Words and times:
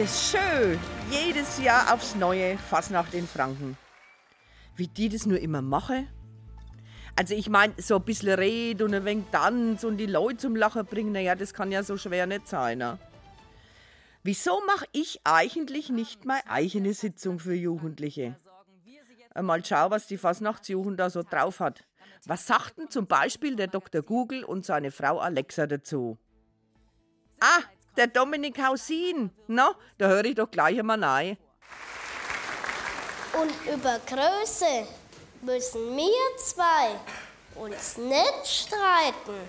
Das 0.00 0.30
schön. 0.30 0.78
Jedes 1.10 1.58
Jahr 1.62 1.92
aufs 1.92 2.14
Neue 2.14 2.56
Fasnacht 2.56 3.12
in 3.12 3.26
Franken. 3.26 3.76
Wie 4.74 4.88
die 4.88 5.10
das 5.10 5.26
nur 5.26 5.38
immer 5.38 5.60
machen. 5.60 6.08
Also 7.16 7.34
ich 7.34 7.50
meine, 7.50 7.74
so 7.76 7.96
ein 7.96 8.04
bisschen 8.04 8.32
Red 8.32 8.80
und 8.80 8.94
ein 8.94 9.04
wenig 9.04 9.26
Tanz 9.30 9.84
und 9.84 9.98
die 9.98 10.06
Leute 10.06 10.38
zum 10.38 10.56
Lachen 10.56 10.86
bringen, 10.86 11.12
naja, 11.12 11.34
das 11.34 11.52
kann 11.52 11.70
ja 11.70 11.82
so 11.82 11.98
schwer 11.98 12.26
nicht 12.26 12.48
sein. 12.48 12.78
Ne? 12.78 12.98
Wieso 14.22 14.62
mache 14.66 14.86
ich 14.92 15.20
eigentlich 15.24 15.90
nicht 15.90 16.24
meine 16.24 16.48
eigene 16.48 16.94
Sitzung 16.94 17.38
für 17.38 17.54
Jugendliche? 17.54 18.38
Mal 19.38 19.62
schau, 19.66 19.90
was 19.90 20.06
die 20.06 20.16
Fasnachtsjugend 20.16 20.98
da 20.98 21.10
so 21.10 21.22
drauf 21.22 21.60
hat. 21.60 21.84
Was 22.24 22.46
sagten 22.46 22.88
zum 22.88 23.06
Beispiel 23.06 23.54
der 23.54 23.66
Dr. 23.66 24.00
Google 24.00 24.44
und 24.44 24.64
seine 24.64 24.92
Frau 24.92 25.18
Alexa 25.18 25.66
dazu? 25.66 26.16
Ah, 27.38 27.60
der 27.96 28.06
Dominik 28.06 28.62
Hausin. 28.62 29.30
Na, 29.46 29.74
da 29.98 30.08
höre 30.08 30.24
ich 30.24 30.34
doch 30.34 30.50
gleich 30.50 30.78
einmal 30.78 31.02
rein. 31.02 31.36
Und 33.32 33.52
über 33.72 33.98
Größe 34.06 34.86
müssen 35.42 35.96
wir 35.96 36.36
zwei 36.38 36.96
uns 37.54 37.96
nicht 37.96 38.46
streiten, 38.46 39.40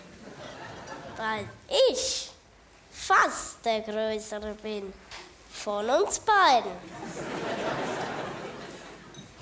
weil 1.17 1.47
ich 1.89 2.31
fast 2.91 3.65
der 3.65 3.81
Größere 3.81 4.53
bin 4.61 4.93
von 5.49 5.89
uns 5.89 6.19
beiden. 6.19 6.71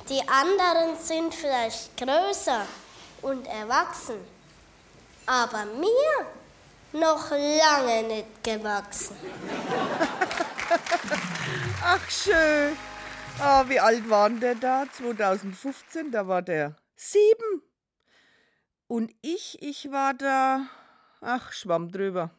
Die 0.08 0.22
anderen 0.28 0.97
sind 0.97 1.36
vielleicht 1.36 1.95
größer 1.97 2.66
und 3.22 3.45
erwachsen, 3.45 4.25
aber 5.25 5.66
mir 5.66 6.25
noch 6.93 7.31
lange 7.31 8.03
nicht 8.07 8.43
gewachsen. 8.43 9.15
Ach, 11.83 12.09
schön. 12.09 12.77
Ah, 13.39 13.63
wie 13.67 13.79
alt 13.79 14.09
war 14.09 14.29
der 14.29 14.55
da? 14.55 14.85
2015, 14.91 16.11
da 16.11 16.27
war 16.27 16.41
der 16.41 16.75
sieben. 16.95 17.63
Und 18.87 19.13
ich, 19.21 19.61
ich 19.61 19.91
war 19.91 20.13
da. 20.13 20.67
Ach, 21.21 21.53
schwamm 21.53 21.91
drüber. 21.91 22.31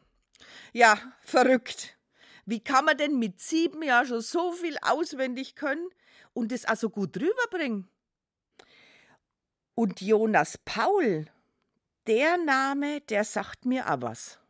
Ja, 0.73 0.97
verrückt. 1.21 1.97
Wie 2.45 2.59
kann 2.59 2.85
man 2.85 2.97
denn 2.97 3.17
mit 3.17 3.39
sieben 3.39 3.81
Jahren 3.83 4.05
schon 4.05 4.21
so 4.21 4.51
viel 4.51 4.77
auswendig 4.81 5.55
können 5.55 5.89
und 6.33 6.51
das 6.51 6.65
also 6.65 6.89
gut 6.89 7.17
rüberbringen? 7.17 7.87
Und 9.75 10.01
Jonas 10.01 10.57
Paul, 10.65 11.25
der 12.07 12.37
Name, 12.37 13.01
der 13.01 13.23
sagt 13.23 13.65
mir 13.65 13.89
auch 13.89 14.01
was. 14.01 14.40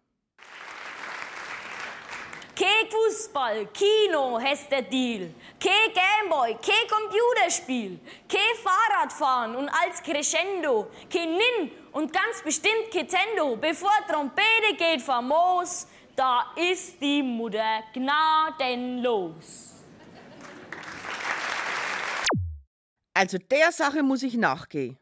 Kein 2.62 2.92
Fußball, 2.92 3.66
Kino 3.74 4.40
heißt 4.40 4.72
der 4.72 4.84
Deal. 4.84 5.34
Kein 5.60 5.92
Gameboy, 5.96 6.56
kein 6.62 6.88
Computerspiel. 6.88 8.00
Kein 8.30 8.56
Fahrradfahren 8.64 9.56
und 9.56 9.68
als 9.68 10.04
Crescendo. 10.04 10.92
Kein 11.12 11.32
Nin 11.32 11.72
und 11.92 12.14
ganz 12.14 12.44
bestimmt 12.44 12.92
kein 12.94 13.08
Tendo. 13.08 13.56
Bevor 13.56 13.90
Trompete 14.08 14.76
geht 14.78 15.02
famos, 15.02 15.88
da 16.16 16.54
ist 16.56 17.02
die 17.02 17.24
Mutter 17.24 17.82
gnadenlos. 17.96 19.74
Also 23.16 23.40
der 23.40 23.72
Sache 23.72 24.04
muss 24.04 24.22
ich 24.22 24.36
nachgehen. 24.36 25.00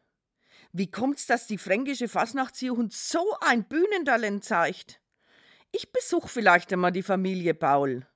Wie 0.72 0.90
kommt's, 0.90 1.26
dass 1.26 1.46
die 1.46 1.58
fränkische 1.58 2.08
Fasnachtsjugend 2.08 2.94
so 2.94 3.36
ein 3.42 3.64
Bühnentalent 3.64 4.44
zeigt? 4.44 4.99
Ich 5.72 5.92
besuche 5.92 6.28
vielleicht 6.28 6.72
einmal 6.72 6.90
die 6.90 7.02
Familie 7.02 7.54
Paul. 7.54 8.06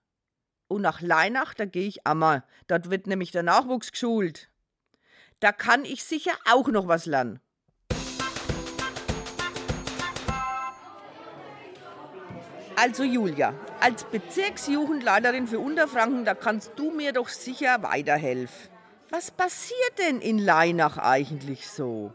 Und 0.66 0.82
nach 0.82 1.00
Leinach, 1.00 1.54
da 1.54 1.66
gehe 1.66 1.86
ich 1.86 2.06
einmal. 2.06 2.44
Dort 2.66 2.90
wird 2.90 3.06
nämlich 3.06 3.30
der 3.30 3.42
Nachwuchs 3.42 3.92
geschult. 3.92 4.50
Da 5.40 5.52
kann 5.52 5.84
ich 5.84 6.02
sicher 6.02 6.32
auch 6.50 6.68
noch 6.68 6.88
was 6.88 7.06
lernen. 7.06 7.40
Also 12.76 13.04
Julia, 13.04 13.54
als 13.80 14.02
Bezirksjugendleiterin 14.04 15.46
für 15.46 15.60
Unterfranken, 15.60 16.24
da 16.24 16.34
kannst 16.34 16.72
du 16.76 16.90
mir 16.90 17.12
doch 17.12 17.28
sicher 17.28 17.82
weiterhelfen. 17.84 18.68
Was 19.10 19.30
passiert 19.30 19.98
denn 19.98 20.20
in 20.20 20.38
Leinach 20.38 20.98
eigentlich 20.98 21.68
so? 21.68 22.12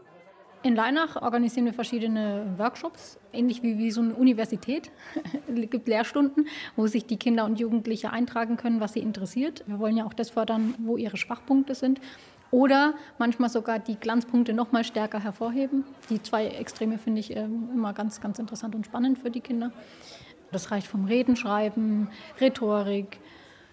In 0.62 0.76
Leinach 0.76 1.16
organisieren 1.16 1.64
wir 1.64 1.72
verschiedene 1.72 2.44
Workshops, 2.58 3.18
ähnlich 3.32 3.62
wie, 3.62 3.78
wie 3.78 3.90
so 3.90 4.02
eine 4.02 4.14
Universität. 4.14 4.90
es 5.48 5.70
gibt 5.70 5.88
Lehrstunden, 5.88 6.48
wo 6.76 6.86
sich 6.86 7.06
die 7.06 7.16
Kinder 7.16 7.46
und 7.46 7.58
Jugendliche 7.58 8.10
eintragen 8.10 8.58
können, 8.58 8.78
was 8.78 8.92
sie 8.92 9.00
interessiert. 9.00 9.64
Wir 9.66 9.78
wollen 9.78 9.96
ja 9.96 10.04
auch 10.04 10.12
das 10.12 10.28
fördern, 10.28 10.74
wo 10.78 10.98
ihre 10.98 11.16
Schwachpunkte 11.16 11.74
sind. 11.74 11.98
Oder 12.50 12.92
manchmal 13.18 13.48
sogar 13.48 13.78
die 13.78 13.96
Glanzpunkte 13.96 14.52
noch 14.52 14.70
mal 14.70 14.84
stärker 14.84 15.20
hervorheben. 15.20 15.84
Die 16.10 16.22
zwei 16.22 16.48
Extreme 16.48 16.98
finde 16.98 17.20
ich 17.20 17.34
ähm, 17.34 17.70
immer 17.72 17.94
ganz, 17.94 18.20
ganz 18.20 18.38
interessant 18.38 18.74
und 18.74 18.84
spannend 18.84 19.18
für 19.18 19.30
die 19.30 19.40
Kinder. 19.40 19.72
Das 20.52 20.70
reicht 20.70 20.88
vom 20.88 21.06
Reden, 21.06 21.36
Schreiben, 21.36 22.08
Rhetorik, 22.38 23.18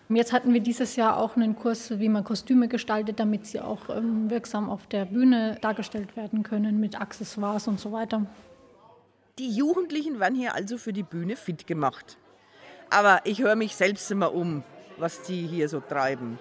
Jetzt 0.10 0.32
hatten 0.32 0.54
wir 0.54 0.62
dieses 0.62 0.96
Jahr 0.96 1.18
auch 1.18 1.36
einen 1.36 1.56
Kurs, 1.56 2.00
wie 2.00 2.08
man 2.08 2.24
Kostüme 2.24 2.70
gestaltet, 2.70 3.20
damit 3.20 3.46
sie 3.46 3.60
auch 3.60 3.90
ähm, 3.90 4.30
wirksam 4.30 4.70
auf 4.70 4.88
der 4.88 5.04
Bühne 5.04 5.58
dargestellt 5.62 6.16
werden 6.16 6.44
können 6.44 6.80
mit 6.80 7.00
Accessoires 7.00 7.68
und 7.68 7.80
so 7.80 7.92
weiter. 7.92 8.26
Die 9.38 9.50
Jugendlichen 9.50 10.20
werden 10.20 10.36
hier 10.36 10.56
also 10.56 10.78
für 10.78 10.94
die 10.94 11.04
Bühne 11.04 11.36
fit 11.36 11.68
gemacht. 11.68 12.18
Aber 12.90 13.20
ich 13.26 13.42
höre 13.42 13.58
mich 13.58 13.76
selbst 13.76 14.10
immer 14.10 14.34
um, 14.34 14.64
was 14.98 15.24
die 15.24 15.46
hier 15.46 15.68
so 15.68 15.82
treiben. 15.82 16.40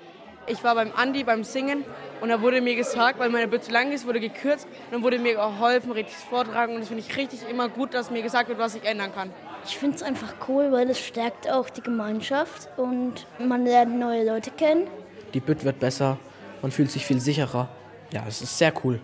Ich 0.48 0.62
war 0.62 0.76
beim 0.76 0.92
Andi 0.94 1.24
beim 1.24 1.42
Singen 1.42 1.84
und 2.20 2.28
da 2.28 2.40
wurde 2.40 2.60
mir 2.60 2.76
gesagt, 2.76 3.18
weil 3.18 3.30
meine 3.30 3.50
zu 3.60 3.72
lang 3.72 3.90
ist, 3.90 4.06
wurde 4.06 4.20
gekürzt 4.20 4.66
und 4.66 4.92
dann 4.92 5.02
wurde 5.02 5.18
mir 5.18 5.34
geholfen, 5.34 5.90
richtig 5.90 6.16
vortragen 6.18 6.74
und 6.74 6.80
das 6.80 6.88
finde 6.88 7.02
ich 7.02 7.16
richtig 7.16 7.48
immer 7.48 7.68
gut, 7.68 7.94
dass 7.94 8.12
mir 8.12 8.22
gesagt 8.22 8.48
wird, 8.48 8.58
was 8.58 8.76
ich 8.76 8.84
ändern 8.84 9.12
kann. 9.12 9.32
Ich 9.64 9.76
finde 9.76 9.96
es 9.96 10.02
einfach 10.04 10.34
cool, 10.48 10.70
weil 10.70 10.88
es 10.88 11.00
stärkt 11.00 11.50
auch 11.50 11.68
die 11.68 11.80
Gemeinschaft 11.80 12.68
und 12.76 13.26
man 13.40 13.64
lernt 13.64 13.98
neue 13.98 14.24
Leute 14.24 14.52
kennen. 14.52 14.86
Die 15.34 15.40
Bütt 15.40 15.64
wird 15.64 15.80
besser, 15.80 16.16
man 16.62 16.70
fühlt 16.70 16.92
sich 16.92 17.04
viel 17.04 17.20
sicherer. 17.20 17.68
Ja, 18.12 18.22
es 18.28 18.40
ist 18.40 18.56
sehr 18.56 18.72
cool. 18.84 19.00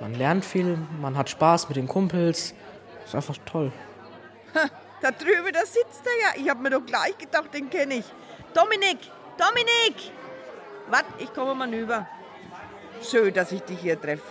Man 0.00 0.14
lernt 0.14 0.44
viel, 0.44 0.78
man 1.02 1.18
hat 1.18 1.28
Spaß 1.28 1.68
mit 1.68 1.76
den 1.76 1.86
Kumpels. 1.86 2.54
Es 3.02 3.08
ist 3.10 3.14
einfach 3.14 3.36
toll. 3.44 3.70
Ha, 4.54 4.68
da 5.02 5.10
drüben, 5.10 5.52
da 5.52 5.60
sitzt 5.60 6.02
er 6.06 6.38
ja. 6.38 6.42
Ich 6.42 6.48
habe 6.48 6.62
mir 6.62 6.70
doch 6.70 6.84
gleich 6.84 7.16
gedacht, 7.18 7.52
den 7.52 7.68
kenne 7.68 7.96
ich. 7.96 8.04
Dominik, 8.54 8.98
Dominik! 9.36 10.12
Warte, 10.88 11.06
ich 11.18 11.32
komme 11.32 11.54
mal 11.54 11.68
rüber. 11.68 12.06
Schön, 13.02 13.32
dass 13.32 13.52
ich 13.52 13.62
dich 13.62 13.80
hier 13.80 14.00
treffe. 14.00 14.22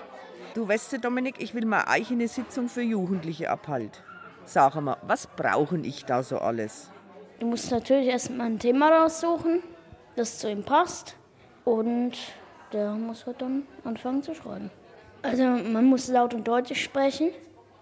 Du 0.53 0.67
weißt, 0.67 1.03
Dominik, 1.03 1.35
ich 1.39 1.53
will 1.53 1.65
mal 1.65 1.83
eigentlich 1.83 2.11
eine 2.11 2.27
Sitzung 2.27 2.67
für 2.67 2.81
Jugendliche 2.81 3.49
abhalten. 3.49 4.01
Sag 4.45 4.75
mal, 4.75 4.97
was 5.03 5.27
brauchen 5.27 5.83
ich 5.83 6.05
da 6.05 6.23
so 6.23 6.37
alles? 6.39 6.91
Du 7.39 7.47
musst 7.47 7.71
natürlich 7.71 8.07
erstmal 8.07 8.47
ein 8.47 8.59
Thema 8.59 8.89
raussuchen, 8.89 9.63
das 10.15 10.39
zu 10.39 10.49
ihm 10.49 10.63
passt. 10.63 11.15
Und 11.63 12.17
der 12.73 12.91
muss 12.91 13.25
halt 13.25 13.41
dann 13.41 13.65
anfangen 13.83 14.23
zu 14.23 14.35
schreiben. 14.35 14.69
Also 15.21 15.43
man 15.43 15.85
muss 15.85 16.07
laut 16.07 16.33
und 16.33 16.47
deutlich 16.47 16.83
sprechen, 16.83 17.31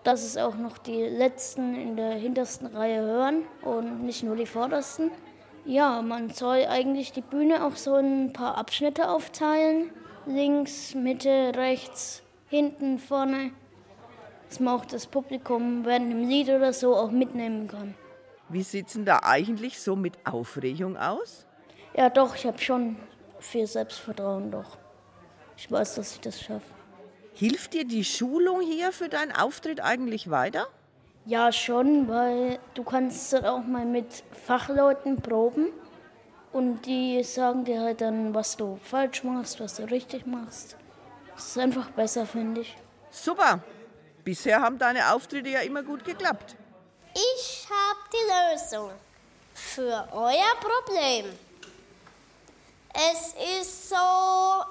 dass 0.04 0.24
es 0.24 0.38
auch 0.38 0.56
noch 0.56 0.78
die 0.78 1.04
Letzten 1.04 1.76
in 1.76 1.96
der 1.96 2.12
hintersten 2.12 2.68
Reihe 2.68 3.02
hören 3.02 3.44
und 3.62 4.04
nicht 4.04 4.24
nur 4.24 4.36
die 4.36 4.46
Vordersten. 4.46 5.12
Ja, 5.70 6.02
man 6.02 6.32
soll 6.32 6.66
eigentlich 6.66 7.12
die 7.12 7.22
Bühne 7.22 7.64
auch 7.64 7.76
so 7.76 7.96
in 7.96 8.26
ein 8.26 8.34
paar 8.34 8.58
Abschnitte 8.58 9.08
aufteilen. 9.08 9.92
Links, 10.26 10.96
Mitte, 10.96 11.52
rechts, 11.56 12.24
hinten, 12.48 12.98
vorne 12.98 13.52
dass 14.48 14.60
man 14.60 14.80
auch 14.80 14.86
das 14.86 15.06
Publikum 15.06 15.86
während 15.86 16.12
dem 16.12 16.28
Lied 16.28 16.50
oder 16.50 16.74
so 16.74 16.96
auch 16.96 17.12
mitnehmen 17.12 17.68
kann. 17.68 17.94
Wie 18.50 18.64
sieht 18.64 18.88
es 18.88 18.94
denn 18.94 19.06
da 19.06 19.20
eigentlich 19.22 19.80
so 19.80 19.96
mit 19.96 20.14
Aufregung 20.26 20.98
aus? 20.98 21.46
Ja, 21.96 22.10
doch, 22.10 22.36
ich 22.36 22.48
habe 22.48 22.58
schon 22.58 22.98
viel 23.40 23.68
Selbstvertrauen, 23.68 24.50
doch. 24.50 24.80
Ich 25.56 25.72
weiß, 25.72 25.96
dass 25.96 26.14
ich 26.14 26.20
das 26.22 26.42
schaffe. 26.42 26.66
Hilft 27.36 27.76
dir 27.76 27.86
die 27.86 28.04
Schulung 28.04 28.62
hier 28.62 28.92
für 28.92 29.08
deinen 29.08 29.32
Auftritt 29.34 29.82
eigentlich 29.82 30.32
weiter? 30.32 30.66
Ja, 31.30 31.52
schon, 31.52 32.08
weil 32.08 32.58
du 32.74 32.84
kannst 32.84 33.34
dann 33.34 33.46
auch 33.46 33.64
mal 33.64 33.86
mit 33.86 34.24
Fachleuten 34.48 35.22
proben 35.22 35.68
und 36.52 36.82
die 36.88 37.24
sagen 37.24 37.66
dir 37.66 37.82
halt 37.82 38.02
dann, 38.02 38.34
was 38.34 38.58
du 38.58 38.80
falsch 38.84 39.24
machst, 39.24 39.60
was 39.60 39.76
du 39.76 39.84
richtig 39.84 40.26
machst. 40.26 40.76
Das 41.36 41.46
ist 41.50 41.58
einfach 41.60 41.92
besser, 41.92 42.26
finde 42.26 42.62
ich. 42.62 42.76
Super, 43.12 43.60
Bisher 44.24 44.60
haben 44.60 44.80
deine 44.80 45.14
Auftritte 45.14 45.50
ja 45.50 45.60
immer 45.60 45.84
gut 45.84 46.04
geklappt. 46.04 46.56
Ich 47.14 47.68
habe 47.70 48.00
die 48.12 48.56
Lösung 48.56 48.90
für 49.54 50.08
euer 50.12 50.56
Problem. 50.60 51.26
Es 52.92 53.62
ist 53.62 53.90
so 53.90 53.96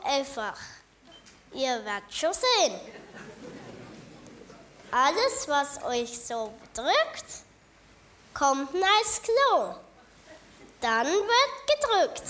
einfach. 0.05 0.59
Ihr 1.53 1.85
werdet 1.85 2.13
schon 2.13 2.33
sehen. 2.33 2.81
Alles, 4.91 5.47
was 5.49 5.85
euch 5.85 6.19
so 6.19 6.53
bedrückt, 6.63 7.45
kommt 8.33 8.71
als 8.75 9.23
Klo. 9.23 9.75
Dann 10.81 11.07
wird 11.07 11.69
ausrückt. 11.89 12.23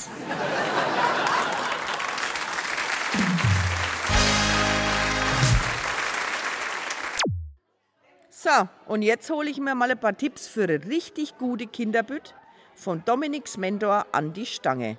So, 8.30 8.68
und 8.86 9.02
jetzt 9.02 9.28
hole 9.30 9.50
ich 9.50 9.58
mir 9.58 9.74
mal 9.74 9.90
ein 9.90 9.98
paar 9.98 10.16
Tipps 10.16 10.46
für 10.46 10.64
eine 10.64 10.84
richtig 10.84 11.36
gute 11.38 11.66
Kinderbütt 11.66 12.34
von 12.74 13.04
Dominiks 13.04 13.56
Mentor 13.56 14.06
an 14.12 14.32
die 14.32 14.46
Stange. 14.46 14.96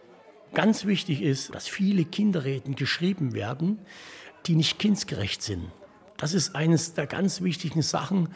Ganz 0.54 0.86
wichtig 0.86 1.22
ist, 1.22 1.54
dass 1.56 1.68
viele 1.68 2.06
Kinderreden 2.06 2.76
geschrieben 2.76 3.34
werden, 3.34 3.80
die 4.46 4.56
nicht 4.56 4.80
kindsgerecht 4.80 5.42
sind. 5.42 5.72
Das 6.20 6.34
ist 6.34 6.54
eines 6.54 6.94
der 6.94 7.08
ganz 7.08 7.42
wichtigen 7.42 7.82
Sachen. 7.82 8.30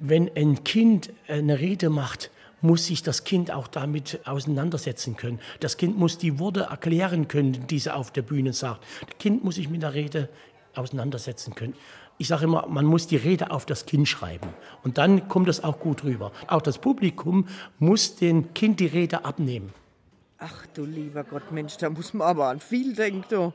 Wenn 0.00 0.28
ein 0.36 0.64
Kind 0.64 1.10
eine 1.28 1.60
Rede 1.60 1.88
macht, 1.88 2.30
muss 2.60 2.86
sich 2.86 3.04
das 3.04 3.22
Kind 3.22 3.52
auch 3.52 3.68
damit 3.68 4.20
auseinandersetzen 4.24 5.16
können. 5.16 5.38
Das 5.60 5.76
Kind 5.76 5.96
muss 5.96 6.18
die 6.18 6.40
Worte 6.40 6.62
erklären 6.62 7.28
können, 7.28 7.68
die 7.68 7.76
es 7.76 7.86
auf 7.86 8.10
der 8.10 8.22
Bühne 8.22 8.52
sagt. 8.52 8.84
Das 9.06 9.18
Kind 9.18 9.44
muss 9.44 9.54
sich 9.54 9.68
mit 9.68 9.82
der 9.82 9.94
Rede 9.94 10.28
auseinandersetzen 10.74 11.54
können. 11.54 11.74
Ich 12.18 12.26
sage 12.26 12.44
immer, 12.44 12.66
man 12.66 12.84
muss 12.84 13.06
die 13.06 13.16
Rede 13.16 13.52
auf 13.52 13.64
das 13.64 13.86
Kind 13.86 14.08
schreiben. 14.08 14.48
Und 14.82 14.98
dann 14.98 15.28
kommt 15.28 15.46
das 15.46 15.62
auch 15.62 15.78
gut 15.78 16.02
rüber. 16.02 16.32
Auch 16.48 16.62
das 16.62 16.78
Publikum 16.78 17.46
muss 17.78 18.16
dem 18.16 18.52
Kind 18.54 18.80
die 18.80 18.86
Rede 18.86 19.24
abnehmen. 19.24 19.72
Ach 20.38 20.66
du 20.74 20.84
lieber 20.84 21.22
Gott, 21.22 21.52
Mensch, 21.52 21.76
da 21.76 21.88
muss 21.88 22.12
man 22.14 22.26
aber 22.26 22.48
an 22.48 22.58
viel 22.58 22.94
denken. 22.94 23.24
Du. 23.28 23.52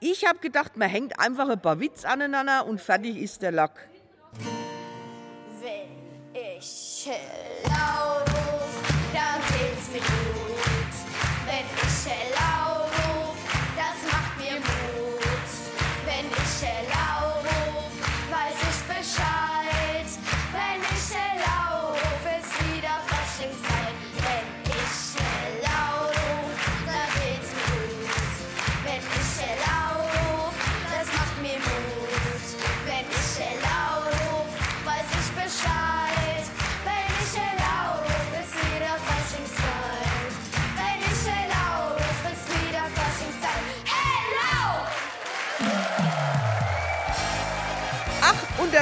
Ich 0.00 0.26
habe 0.26 0.38
gedacht, 0.38 0.76
man 0.76 0.88
hängt 0.88 1.18
einfach 1.18 1.48
ein 1.48 1.60
paar 1.60 1.80
Witz 1.80 2.04
aneinander 2.04 2.66
und 2.66 2.80
fertig 2.80 3.16
ist 3.16 3.42
der 3.42 3.52
Lack. 3.52 3.88
Wenn 5.60 5.88
ich 6.34 7.08
laut 7.64 7.83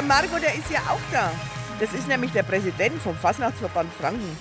der 0.02 0.08
Marco, 0.08 0.38
der 0.38 0.54
ist 0.54 0.70
ja 0.70 0.80
auch 0.90 1.00
da. 1.12 1.30
Das 1.78 1.92
ist 1.92 2.08
nämlich 2.08 2.32
der 2.32 2.42
Präsident 2.42 2.94
vom 3.02 3.14
Fasnachtsverband 3.14 3.92
Franken. 3.92 4.36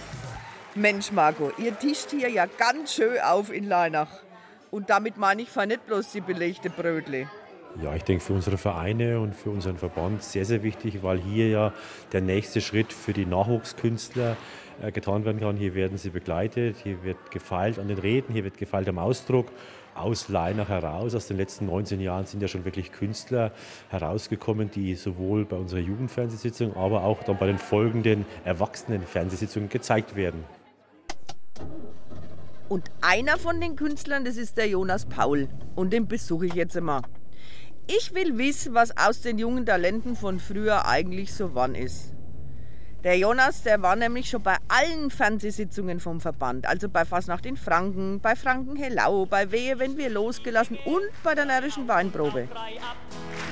Mensch, 0.75 1.11
Marco, 1.11 1.51
ihr 1.57 1.77
tischt 1.77 2.11
hier 2.11 2.29
ja 2.29 2.45
ganz 2.45 2.95
schön 2.95 3.19
auf 3.19 3.51
in 3.51 3.67
Leinach. 3.67 4.09
Und 4.71 4.89
damit 4.89 5.17
meine 5.17 5.41
ich 5.41 5.55
nicht 5.55 5.85
bloß 5.85 6.13
die 6.13 6.21
belegte 6.21 6.69
Brötle. 6.69 7.27
Ja, 7.81 7.93
ich 7.95 8.03
denke 8.03 8.23
für 8.23 8.33
unsere 8.33 8.57
Vereine 8.57 9.19
und 9.19 9.35
für 9.35 9.49
unseren 9.49 9.77
Verband 9.77 10.23
sehr, 10.23 10.45
sehr 10.45 10.63
wichtig, 10.63 11.03
weil 11.03 11.19
hier 11.19 11.49
ja 11.49 11.73
der 12.11 12.21
nächste 12.21 12.59
Schritt 12.59 12.91
für 12.91 13.13
die 13.13 13.25
Nachwuchskünstler 13.25 14.37
äh, 14.81 14.91
getan 14.91 15.25
werden 15.25 15.39
kann. 15.39 15.57
Hier 15.57 15.75
werden 15.75 15.97
sie 15.97 16.09
begleitet, 16.09 16.77
hier 16.83 17.03
wird 17.03 17.31
gefeilt 17.31 17.79
an 17.79 17.87
den 17.87 17.97
Reden, 17.97 18.33
hier 18.33 18.43
wird 18.43 18.57
gefeilt 18.57 18.89
am 18.89 18.97
Ausdruck. 18.97 19.47
Aus 20.01 20.29
Leinach 20.29 20.69
heraus, 20.69 21.13
aus 21.13 21.27
den 21.27 21.37
letzten 21.37 21.67
19 21.67 22.01
Jahren 22.01 22.25
sind 22.25 22.41
ja 22.41 22.47
schon 22.47 22.65
wirklich 22.65 22.91
Künstler 22.91 23.51
herausgekommen, 23.89 24.71
die 24.71 24.95
sowohl 24.95 25.45
bei 25.45 25.55
unserer 25.55 25.79
Jugendfernsehsitzung, 25.79 26.75
aber 26.75 27.03
auch 27.03 27.23
dann 27.23 27.37
bei 27.37 27.45
den 27.45 27.59
folgenden 27.59 28.25
Erwachsenen-Fernsehsitzungen 28.43 29.69
gezeigt 29.69 30.15
werden. 30.15 30.43
Und 32.67 32.89
einer 33.01 33.37
von 33.37 33.61
den 33.61 33.75
Künstlern, 33.75 34.25
das 34.25 34.37
ist 34.37 34.57
der 34.57 34.69
Jonas 34.69 35.05
Paul. 35.05 35.49
Und 35.75 35.93
den 35.93 36.07
besuche 36.07 36.47
ich 36.47 36.53
jetzt 36.53 36.75
immer. 36.75 37.01
Ich 37.85 38.13
will 38.15 38.37
wissen, 38.37 38.73
was 38.73 38.95
aus 38.97 39.21
den 39.21 39.37
jungen 39.37 39.65
Talenten 39.65 40.15
von 40.15 40.39
früher 40.39 40.87
eigentlich 40.87 41.33
so 41.33 41.53
wann 41.53 41.75
ist. 41.75 42.13
Der 43.03 43.17
Jonas, 43.17 43.63
der 43.63 43.81
war 43.81 43.95
nämlich 43.95 44.29
schon 44.29 44.41
bei 44.41 44.57
allen 44.71 45.11
Fernsehsitzungen 45.11 45.99
vom 45.99 46.21
Verband. 46.21 46.65
Also 46.65 46.87
bei 46.89 47.05
Fasnacht 47.05 47.45
in 47.45 47.57
Franken, 47.57 48.21
bei 48.21 48.35
Franken 48.35 48.75
Hellau, 48.75 49.25
bei 49.25 49.51
Wehe, 49.51 49.79
wenn 49.79 49.97
wir 49.97 50.09
losgelassen 50.09 50.77
und 50.85 51.11
bei 51.23 51.35
der 51.35 51.45
närrischen 51.45 51.87
Weinprobe. 51.87 52.47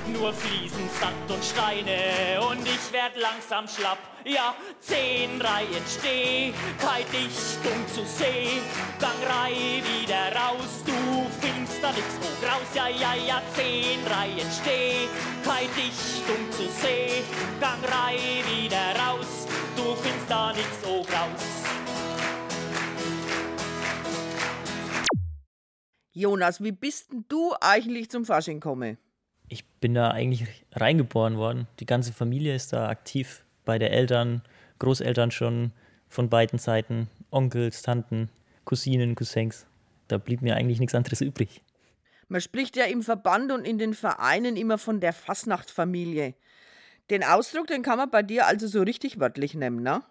Nur 0.08 0.34
Fliesen, 0.34 0.90
Sand 1.00 1.30
und 1.30 1.44
Steine 1.44 2.42
und 2.50 2.62
ich 2.66 2.92
werd 2.92 3.16
langsam 3.18 3.68
schlapp. 3.68 4.00
Ja, 4.26 4.56
zehn 4.80 5.42
Reihen 5.42 5.84
steh, 5.88 6.52
keine 6.80 7.06
Dichtung 7.06 7.88
zu 7.94 8.04
seh. 8.06 8.60
Gang 9.00 9.22
Rei 9.28 9.82
wieder 9.86 10.36
raus, 10.36 10.84
du 10.86 11.28
findest 11.40 11.82
da 11.82 11.92
nix 11.92 12.08
wo 12.20 12.46
graus. 12.46 12.68
Ja, 12.74 12.88
ja, 12.88 13.14
ja, 13.16 13.42
zehn 13.56 14.00
Reihen 14.08 14.50
steh, 14.52 15.08
keine 15.46 15.70
Dichtung 15.70 16.52
zu 16.52 16.68
seh. 16.82 17.24
Gang 17.62 17.84
Rei 17.84 18.18
wieder 18.52 18.96
raus, 19.00 19.39
du 19.80 19.96
findest 19.96 20.30
da 20.30 20.52
nix 20.52 20.68
so 20.84 21.04
graus. 21.04 21.42
Jonas, 26.12 26.62
wie 26.62 26.74
bist 26.74 27.12
denn 27.12 27.26
du 27.30 27.54
eigentlich 27.62 28.10
zum 28.10 28.26
Fasching 28.26 28.60
gekommen? 28.60 28.98
Ich 29.48 29.66
bin 29.66 29.94
da 29.94 30.12
eigentlich 30.12 30.46
reingeboren 30.74 31.38
worden. 31.38 31.68
Die 31.80 31.86
ganze 31.86 32.12
Familie 32.12 32.56
ist 32.56 32.74
da 32.74 32.90
aktiv. 32.90 33.46
Beide 33.64 33.90
Eltern, 33.90 34.42
Großeltern 34.80 35.32
schon 35.32 35.72
von 36.10 36.30
beiden 36.30 36.60
Seiten, 36.60 37.10
Onkels, 37.32 37.82
Tanten, 37.82 38.30
Cousinen, 38.66 39.16
Cousins. 39.16 39.66
Da 40.08 40.18
blieb 40.18 40.42
mir 40.42 40.56
eigentlich 40.56 40.80
nichts 40.80 40.96
anderes 40.96 41.22
übrig. 41.22 41.62
Man 42.28 42.42
spricht 42.42 42.76
ja 42.76 42.86
im 42.86 43.02
Verband 43.02 43.52
und 43.52 43.66
in 43.66 43.78
den 43.78 43.94
Vereinen 43.94 44.58
immer 44.58 44.78
von 44.78 45.00
der 45.00 45.14
Fasnachtfamilie. 45.14 46.36
Den 47.10 47.24
Ausdruck, 47.24 47.68
den 47.68 47.82
kann 47.82 47.98
man 47.98 48.10
bei 48.10 48.24
dir 48.24 48.46
also 48.46 48.68
so 48.68 48.82
richtig 48.82 49.20
wörtlich 49.20 49.56
nehmen, 49.56 49.82
ne? 49.82 50.02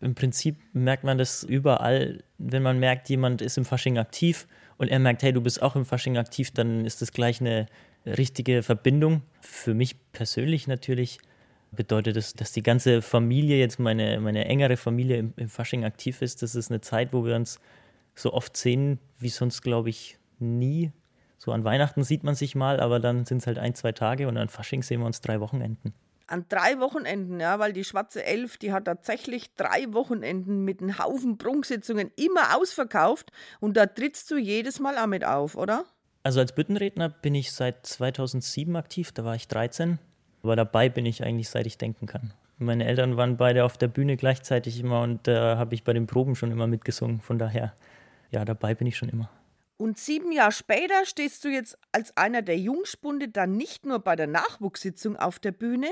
Im 0.00 0.14
Prinzip 0.14 0.56
merkt 0.72 1.02
man 1.02 1.18
das 1.18 1.42
überall, 1.42 2.22
wenn 2.38 2.62
man 2.62 2.78
merkt, 2.78 3.08
jemand 3.08 3.42
ist 3.42 3.58
im 3.58 3.64
Fasching 3.64 3.98
aktiv 3.98 4.46
und 4.76 4.88
er 4.88 5.00
merkt, 5.00 5.22
hey, 5.22 5.32
du 5.32 5.40
bist 5.40 5.60
auch 5.60 5.74
im 5.74 5.84
Fasching 5.84 6.16
aktiv, 6.16 6.52
dann 6.52 6.84
ist 6.84 7.02
das 7.02 7.12
gleich 7.12 7.40
eine 7.40 7.66
richtige 8.06 8.62
Verbindung. 8.62 9.22
Für 9.40 9.74
mich 9.74 9.96
persönlich 10.12 10.68
natürlich 10.68 11.18
bedeutet 11.72 12.16
das, 12.16 12.34
dass 12.34 12.52
die 12.52 12.62
ganze 12.62 13.02
Familie, 13.02 13.58
jetzt 13.58 13.78
meine, 13.78 14.20
meine 14.20 14.44
engere 14.44 14.76
Familie 14.76 15.18
im, 15.18 15.34
im 15.36 15.48
Fasching 15.48 15.84
aktiv 15.84 16.22
ist. 16.22 16.42
Das 16.42 16.54
ist 16.54 16.70
eine 16.70 16.80
Zeit, 16.80 17.12
wo 17.12 17.24
wir 17.24 17.34
uns 17.34 17.58
so 18.14 18.32
oft 18.32 18.56
sehen, 18.56 18.98
wie 19.18 19.28
sonst, 19.28 19.62
glaube 19.62 19.90
ich, 19.90 20.18
nie. 20.38 20.92
So 21.38 21.52
an 21.52 21.64
Weihnachten 21.64 22.02
sieht 22.04 22.24
man 22.24 22.34
sich 22.34 22.54
mal, 22.54 22.80
aber 22.80 23.00
dann 23.00 23.24
sind 23.24 23.38
es 23.38 23.46
halt 23.46 23.58
ein, 23.58 23.74
zwei 23.74 23.92
Tage 23.92 24.28
und 24.28 24.36
an 24.36 24.48
Fasching 24.48 24.82
sehen 24.82 25.00
wir 25.00 25.06
uns 25.06 25.20
drei 25.20 25.40
Wochenenden. 25.40 25.92
An 26.28 26.44
drei 26.48 26.78
Wochenenden, 26.78 27.40
ja, 27.40 27.58
weil 27.58 27.72
die 27.72 27.84
Schwarze 27.84 28.22
Elf, 28.22 28.58
die 28.58 28.72
hat 28.72 28.84
tatsächlich 28.84 29.54
drei 29.54 29.92
Wochenenden 29.92 30.62
mit 30.62 30.82
einem 30.82 30.98
Haufen 30.98 31.38
Prunksitzungen 31.38 32.10
immer 32.16 32.56
ausverkauft 32.56 33.32
und 33.60 33.76
da 33.78 33.86
trittst 33.86 34.30
du 34.30 34.36
jedes 34.36 34.78
Mal 34.78 34.98
auch 34.98 35.06
mit 35.06 35.24
auf, 35.24 35.56
oder? 35.56 35.84
Also 36.22 36.40
als 36.40 36.54
Büttenredner 36.54 37.08
bin 37.08 37.34
ich 37.34 37.52
seit 37.52 37.86
2007 37.86 38.76
aktiv, 38.76 39.12
da 39.12 39.24
war 39.24 39.34
ich 39.34 39.48
13. 39.48 39.98
Aber 40.42 40.54
dabei 40.54 40.88
bin 40.88 41.06
ich 41.06 41.24
eigentlich, 41.24 41.48
seit 41.48 41.66
ich 41.66 41.78
denken 41.78 42.06
kann. 42.06 42.32
Meine 42.58 42.84
Eltern 42.86 43.16
waren 43.16 43.36
beide 43.36 43.64
auf 43.64 43.78
der 43.78 43.88
Bühne 43.88 44.16
gleichzeitig 44.16 44.80
immer 44.80 45.00
und 45.02 45.26
da 45.26 45.56
habe 45.56 45.74
ich 45.74 45.84
bei 45.84 45.92
den 45.92 46.06
Proben 46.06 46.34
schon 46.34 46.50
immer 46.50 46.66
mitgesungen. 46.66 47.20
Von 47.20 47.38
daher, 47.38 47.72
ja, 48.30 48.44
dabei 48.44 48.74
bin 48.74 48.86
ich 48.86 48.96
schon 48.96 49.08
immer. 49.08 49.30
Und 49.78 49.96
sieben 49.96 50.32
Jahre 50.32 50.50
später 50.52 51.06
stehst 51.06 51.44
du 51.44 51.48
jetzt 51.48 51.78
als 51.92 52.16
einer 52.16 52.42
der 52.42 52.58
Jungspunde 52.58 53.28
dann 53.28 53.56
nicht 53.56 53.86
nur 53.86 54.00
bei 54.00 54.16
der 54.16 54.26
Nachwuchssitzung 54.26 55.16
auf 55.16 55.38
der 55.38 55.52
Bühne, 55.52 55.88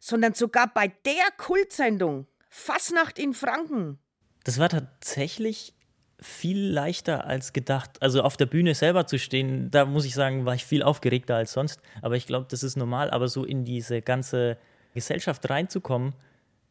sondern 0.00 0.32
sogar 0.32 0.72
bei 0.72 0.88
der 0.88 1.30
Kultsendung 1.36 2.26
Fasnacht 2.48 3.18
in 3.18 3.34
Franken. 3.34 3.98
Das 4.44 4.58
war 4.58 4.70
tatsächlich 4.70 5.74
viel 6.18 6.58
leichter 6.58 7.26
als 7.26 7.52
gedacht. 7.52 8.00
Also 8.00 8.22
auf 8.22 8.38
der 8.38 8.46
Bühne 8.46 8.74
selber 8.74 9.06
zu 9.06 9.18
stehen, 9.18 9.70
da 9.70 9.84
muss 9.84 10.06
ich 10.06 10.14
sagen, 10.14 10.46
war 10.46 10.54
ich 10.54 10.64
viel 10.64 10.82
aufgeregter 10.82 11.36
als 11.36 11.52
sonst. 11.52 11.82
Aber 12.00 12.16
ich 12.16 12.26
glaube, 12.26 12.46
das 12.48 12.62
ist 12.62 12.76
normal. 12.76 13.10
Aber 13.10 13.28
so 13.28 13.44
in 13.44 13.66
diese 13.66 14.00
ganze 14.00 14.56
Gesellschaft 14.94 15.50
reinzukommen, 15.50 16.14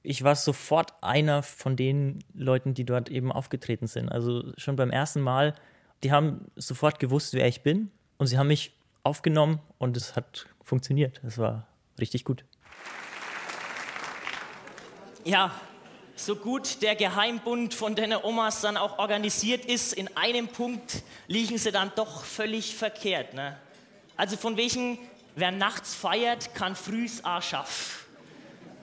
ich 0.01 0.23
war 0.23 0.35
sofort 0.35 0.93
einer 1.01 1.43
von 1.43 1.75
den 1.75 2.23
Leuten, 2.33 2.73
die 2.73 2.85
dort 2.85 3.09
eben 3.09 3.31
aufgetreten 3.31 3.85
sind. 3.85 4.09
Also 4.09 4.51
schon 4.57 4.75
beim 4.75 4.89
ersten 4.89 5.21
Mal, 5.21 5.53
die 6.05 6.11
haben 6.11 6.51
sofort 6.55 6.99
gewusst, 6.99 7.33
wer 7.33 7.47
ich 7.47 7.63
bin. 7.63 7.89
Und 8.19 8.27
sie 8.27 8.37
haben 8.37 8.49
mich 8.49 8.73
aufgenommen 9.01 9.59
und 9.79 9.97
es 9.97 10.15
hat 10.15 10.45
funktioniert. 10.61 11.19
Es 11.25 11.39
war 11.39 11.65
richtig 11.99 12.23
gut. 12.25 12.45
Ja, 15.23 15.49
so 16.15 16.35
gut 16.35 16.83
der 16.83 16.95
Geheimbund 16.95 17.73
von 17.73 17.95
den 17.95 18.13
Omas 18.13 18.61
dann 18.61 18.77
auch 18.77 18.99
organisiert 18.99 19.65
ist, 19.65 19.93
in 19.93 20.15
einem 20.15 20.47
Punkt 20.47 21.01
liegen 21.27 21.57
sie 21.57 21.71
dann 21.71 21.91
doch 21.95 22.23
völlig 22.23 22.75
verkehrt. 22.75 23.33
Ne? 23.33 23.57
Also 24.15 24.37
von 24.37 24.57
welchen, 24.57 24.99
wer 25.35 25.49
nachts 25.49 25.95
feiert, 25.95 26.53
kann 26.53 26.75
frühs 26.75 27.25
auch 27.25 27.41
schaffen. 27.41 28.05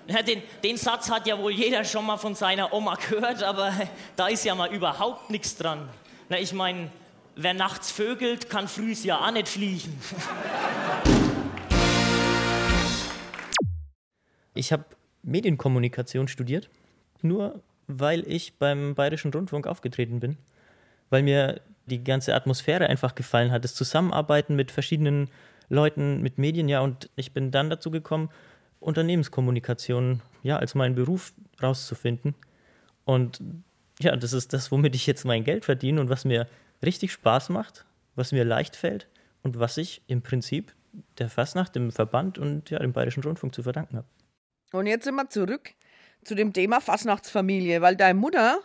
Ja, 0.09 0.23
den, 0.23 0.43
den 0.65 0.77
Satz 0.77 1.09
hat 1.09 1.29
ja 1.29 1.39
wohl 1.39 1.53
jeder 1.53 1.85
schon 1.85 2.05
mal 2.05 2.17
von 2.17 2.35
seiner 2.35 2.73
Oma 2.73 2.97
gehört, 2.97 3.45
aber 3.45 3.73
da 4.17 4.27
ist 4.27 4.45
ja 4.45 4.57
mal 4.57 4.75
überhaupt 4.75 5.31
nichts 5.31 5.57
dran. 5.57 5.89
Na, 6.29 6.41
ich 6.41 6.53
meine, 6.53 6.91
wer 7.37 7.55
nachts 7.55 7.91
vögelt, 7.91 8.51
kann 8.51 8.69
frühs 8.69 9.05
ja 9.05 9.19
auch 9.19 9.33
nicht 9.33 9.49
fliegen. 9.49 9.99
Ich 14.55 14.73
habe 14.73 14.85
Medienkommunikation 15.23 16.29
studiert, 16.29 16.69
nur 17.23 17.63
weil 17.87 18.27
ich 18.27 18.59
beim 18.59 18.95
Bayerischen 18.95 19.33
Rundfunk 19.33 19.67
aufgetreten 19.67 20.21
bin. 20.21 20.37
Weil 21.11 21.23
mir 21.23 21.61
die 21.87 22.05
ganze 22.05 22.35
Atmosphäre 22.35 22.87
einfach 22.87 23.15
gefallen 23.15 23.51
hat, 23.51 23.65
das 23.65 23.75
Zusammenarbeiten 23.75 24.57
mit 24.57 24.71
verschiedenen 24.71 25.29
Leuten, 25.69 26.23
mit 26.23 26.39
Medien, 26.39 26.69
ja, 26.69 26.81
und 26.81 27.11
ich 27.17 27.33
bin 27.33 27.51
dann 27.51 27.71
dazu 27.71 27.91
gekommen, 27.91 28.31
Unternehmenskommunikation 28.81 30.21
ja 30.43 30.57
als 30.57 30.75
meinen 30.75 30.95
Beruf 30.95 31.33
rauszufinden. 31.63 32.35
Und 33.05 33.41
ja, 34.01 34.15
das 34.17 34.33
ist 34.33 34.53
das, 34.53 34.71
womit 34.71 34.95
ich 34.95 35.07
jetzt 35.07 35.25
mein 35.25 35.45
Geld 35.45 35.65
verdiene 35.65 36.01
und 36.01 36.09
was 36.09 36.25
mir 36.25 36.47
richtig 36.83 37.13
Spaß 37.13 37.49
macht, 37.51 37.85
was 38.15 38.33
mir 38.33 38.45
leicht 38.45 38.77
fällt 38.77 39.09
und 39.43 39.59
was 39.59 39.77
ich 39.77 40.03
im 40.07 40.23
Prinzip 40.23 40.75
der 41.19 41.29
Fastnacht, 41.29 41.75
dem 41.75 41.91
Verband 41.91 42.39
und 42.39 42.71
ja, 42.71 42.79
dem 42.79 42.93
Bayerischen 42.93 43.23
Rundfunk 43.23 43.55
zu 43.55 43.63
verdanken 43.63 43.97
habe. 43.97 44.07
Und 44.73 44.87
jetzt 44.87 45.05
sind 45.05 45.15
wir 45.15 45.29
zurück 45.29 45.75
zu 46.25 46.35
dem 46.35 46.53
Thema 46.53 46.81
Fastnachtsfamilie, 46.81 47.81
weil 47.81 47.97
deine 47.97 48.19
Mutter, 48.19 48.61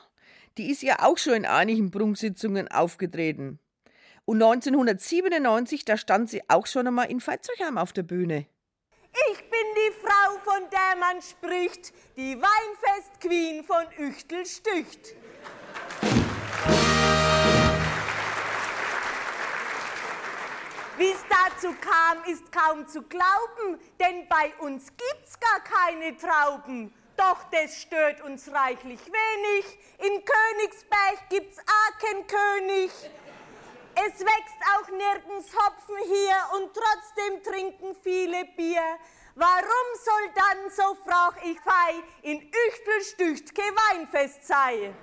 die 0.58 0.70
ist 0.70 0.84
ja 0.84 0.98
auch 1.00 1.18
schon 1.18 1.34
in 1.34 1.46
einigen 1.46 1.92
Prunksitzungen 1.92 2.68
aufgetreten. 2.68 3.60
Und 4.26 4.42
1997, 4.42 5.86
da 5.86 5.98
stand 5.98 6.30
sie 6.30 6.42
auch 6.50 6.68
schon 6.68 6.88
einmal 6.88 7.10
in 7.10 7.22
Veitshöchheim 7.22 7.78
auf 7.78 7.94
der 7.94 8.04
Bühne. 8.04 8.46
Ich 9.32 9.38
bin 9.38 9.68
die 9.76 9.94
Frau, 10.02 10.38
von 10.44 10.70
der 10.70 11.00
man 11.00 11.22
spricht, 11.22 11.94
die 12.18 12.36
Weinfest-Queen 12.36 13.64
von 13.64 13.86
Üchtelstücht. 13.98 15.16
Wie 20.98 21.12
es 21.12 21.24
dazu 21.30 21.76
kam, 21.80 22.24
ist 22.26 22.52
kaum 22.52 22.88
zu 22.88 23.04
glauben, 23.04 23.80
denn 24.00 24.28
bei 24.28 24.52
uns 24.60 24.88
gibt's 24.88 25.40
gar 25.40 25.60
keine 25.60 26.18
Trauben. 26.18 26.92
Doch 27.16 27.38
das 27.52 27.82
stört 27.82 28.22
uns 28.22 28.52
reichlich 28.52 29.00
wenig. 29.06 29.80
In 30.00 30.24
Königsberg 30.26 31.30
gibt's 31.30 31.60
auch 31.60 32.00
keinen 32.00 32.26
König. 32.26 32.92
Es 33.94 34.20
wächst 34.20 34.62
auch 34.76 34.88
nirgends 34.90 35.52
Hopfen 35.56 35.98
hier 36.06 36.36
und 36.56 36.72
trotzdem 36.74 37.44
trinken 37.44 37.96
viele 38.02 38.46
Bier. 38.56 38.98
Warum 39.36 39.88
soll 40.04 40.32
dann, 40.34 40.70
so 40.72 40.96
frag 41.04 41.46
ich 41.46 41.60
fei, 41.62 41.94
in 42.24 42.42
Üchtelstücht 42.42 43.54
kein 43.54 43.76
Weinfest 43.76 44.48
sei? 44.48 44.94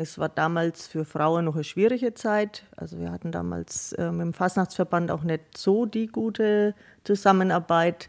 Es 0.00 0.16
war 0.16 0.28
damals 0.28 0.86
für 0.86 1.04
Frauen 1.04 1.46
noch 1.46 1.56
eine 1.56 1.64
schwierige 1.64 2.14
Zeit. 2.14 2.62
Also 2.76 3.00
wir 3.00 3.10
hatten 3.10 3.32
damals 3.32 3.92
äh, 3.94 4.12
mit 4.12 4.20
dem 4.20 4.32
Fasnachtsverband 4.32 5.10
auch 5.10 5.24
nicht 5.24 5.58
so 5.58 5.86
die 5.86 6.06
gute 6.06 6.76
Zusammenarbeit. 7.02 8.08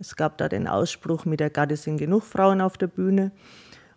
Es 0.00 0.16
gab 0.16 0.38
da 0.38 0.48
den 0.48 0.66
Ausspruch, 0.66 1.26
mit 1.26 1.38
der 1.38 1.50
Garde 1.50 1.76
sind 1.76 1.98
genug 1.98 2.24
Frauen 2.24 2.60
auf 2.60 2.76
der 2.76 2.88
Bühne. 2.88 3.30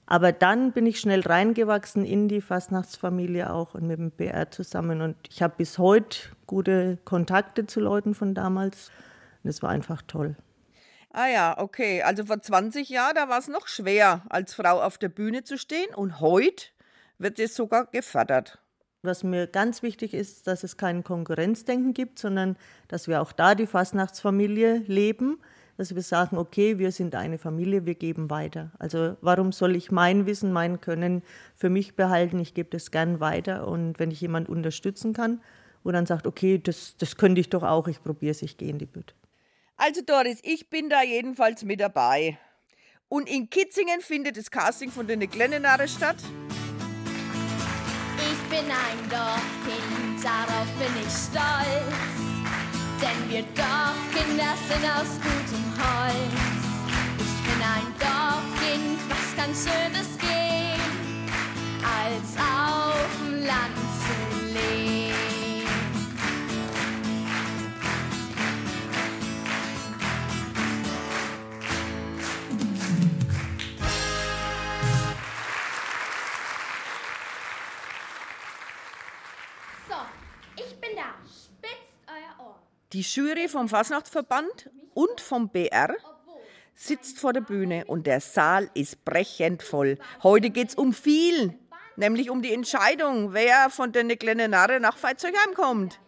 Aber 0.06 0.32
dann 0.32 0.74
bin 0.74 0.86
ich 0.86 1.00
schnell 1.00 1.22
reingewachsen 1.22 2.06
in 2.06 2.28
die 2.28 2.40
Fastnachtsfamilie 2.40 3.52
auch 3.52 3.74
und 3.74 3.88
mit 3.88 3.98
dem 3.98 4.12
BR 4.12 4.52
zusammen. 4.52 5.02
Und 5.02 5.16
ich 5.28 5.42
habe 5.42 5.56
bis 5.58 5.80
heute 5.80 6.20
gute 6.46 7.00
Kontakte 7.04 7.66
zu 7.66 7.80
Leuten 7.80 8.14
von 8.14 8.36
damals. 8.36 8.92
Und 9.44 9.50
es 9.50 9.64
war 9.64 9.72
einfach 9.72 10.04
toll. 10.04 10.36
Ah 11.12 11.30
ja, 11.30 11.58
okay. 11.58 12.04
Also 12.04 12.26
vor 12.26 12.40
20 12.40 12.90
Jahren, 12.90 13.16
da 13.16 13.28
war 13.28 13.40
es 13.40 13.48
noch 13.48 13.68
schwer, 13.68 14.22
als 14.30 14.54
Frau 14.54 14.84
auf 14.84 15.00
der 15.00 15.10
Bühne 15.10 15.44
zu 15.44 15.58
stehen. 15.58 15.96
Und 15.96 16.20
heute 16.20 16.66
wird 17.18 17.40
es 17.40 17.56
sogar 17.56 17.86
gefördert. 17.88 18.60
Was 19.02 19.24
mir 19.24 19.48
ganz 19.48 19.84
wichtig 19.84 20.14
ist, 20.14 20.48
dass 20.48 20.64
es 20.64 20.78
kein 20.78 21.04
Konkurrenzdenken 21.04 21.94
gibt, 21.94 22.20
sondern 22.20 22.56
dass 22.88 23.08
wir 23.08 23.22
auch 23.22 23.34
da 23.34 23.54
die 23.54 23.68
Fastnachtsfamilie 23.68 24.84
leben, 24.88 25.40
dass 25.78 25.94
wir 25.94 26.02
sagen, 26.02 26.38
okay, 26.38 26.78
wir 26.78 26.92
sind 26.92 27.16
eine 27.16 27.38
Familie, 27.38 27.86
wir 27.86 27.96
geben 27.96 28.30
weiter. 28.30 28.72
Also 28.80 29.18
warum 29.22 29.52
soll 29.52 29.76
ich 29.76 29.92
mein 29.92 30.26
Wissen, 30.26 30.54
mein 30.54 30.80
Können 30.80 31.24
für 31.56 31.70
mich 31.70 31.96
behalten? 31.96 32.40
Ich 32.40 32.54
gebe 32.54 32.70
das 32.70 32.92
gern 32.92 33.20
weiter 33.20 33.68
und 33.68 34.00
wenn 34.00 34.12
ich 34.12 34.22
jemand 34.22 34.50
unterstützen 34.50 35.14
kann, 35.14 35.42
wo 35.84 35.92
dann 35.92 36.06
sagt, 36.06 36.28
okay, 36.28 36.60
das, 36.60 36.96
das 36.98 37.18
könnte 37.18 37.42
ich 37.42 37.50
doch 37.50 37.64
auch, 37.64 37.88
ich 37.88 38.02
probiere 38.02 38.32
es, 38.32 38.42
ich 38.42 38.58
gehe 38.58 38.70
in 38.70 38.78
die 38.78 38.86
Bütte. 38.86 39.14
Also 39.76 40.02
Doris, 40.02 40.40
ich 40.44 40.70
bin 40.70 40.90
da 40.90 41.04
jedenfalls 41.04 41.64
mit 41.64 41.80
dabei. 41.80 42.38
Und 43.10 43.30
in 43.30 43.50
Kitzingen 43.50 44.02
findet 44.02 44.38
das 44.38 44.50
Casting 44.50 44.92
von 44.92 45.08
den 45.08 45.20
Glennenare 45.30 45.88
statt 45.88 46.18
bin 48.54 48.70
ein 48.70 49.00
Dorfkind, 49.10 50.24
darauf 50.24 50.70
bin 50.78 50.94
ich 51.02 51.12
stolz. 51.12 52.14
Denn 53.02 53.20
wir 53.28 53.42
Dorfkinder 53.58 54.54
sind 54.70 54.86
aus 54.96 55.12
gutem 55.26 55.66
Holz. 55.82 56.62
Ich 57.18 57.36
bin 57.48 57.60
ein 57.76 57.90
Dorfkind, 57.98 59.00
was 59.10 59.28
kann 59.36 59.54
Schönes 59.56 60.10
gehen, 60.20 61.28
als 61.82 62.38
auf 62.38 63.33
Die 82.94 83.02
Jury 83.02 83.48
vom 83.48 83.70
Fasnachtsverband 83.70 84.70
und 84.94 85.20
vom 85.20 85.50
BR 85.50 85.96
sitzt 86.76 87.18
vor 87.18 87.34
der 87.34 87.42
Bühne 87.42 87.86
und 87.88 88.06
der 88.06 88.22
Saal 88.22 88.70
ist 88.76 89.04
brechend 89.04 89.64
voll. 89.64 89.98
Heute 90.22 90.52
geht 90.52 90.70
es 90.70 90.76
um 90.76 90.94
viel, 90.94 91.58
nämlich 91.96 92.30
um 92.30 92.44
die 92.44 92.54
Entscheidung, 92.54 93.34
wer 93.34 93.72
von 93.72 93.92
den 93.92 94.10
kleinen 94.20 94.52
Narre 94.52 94.80
nach 94.80 94.96
Veitshöchheim 94.96 95.56
kommt. 95.56 96.00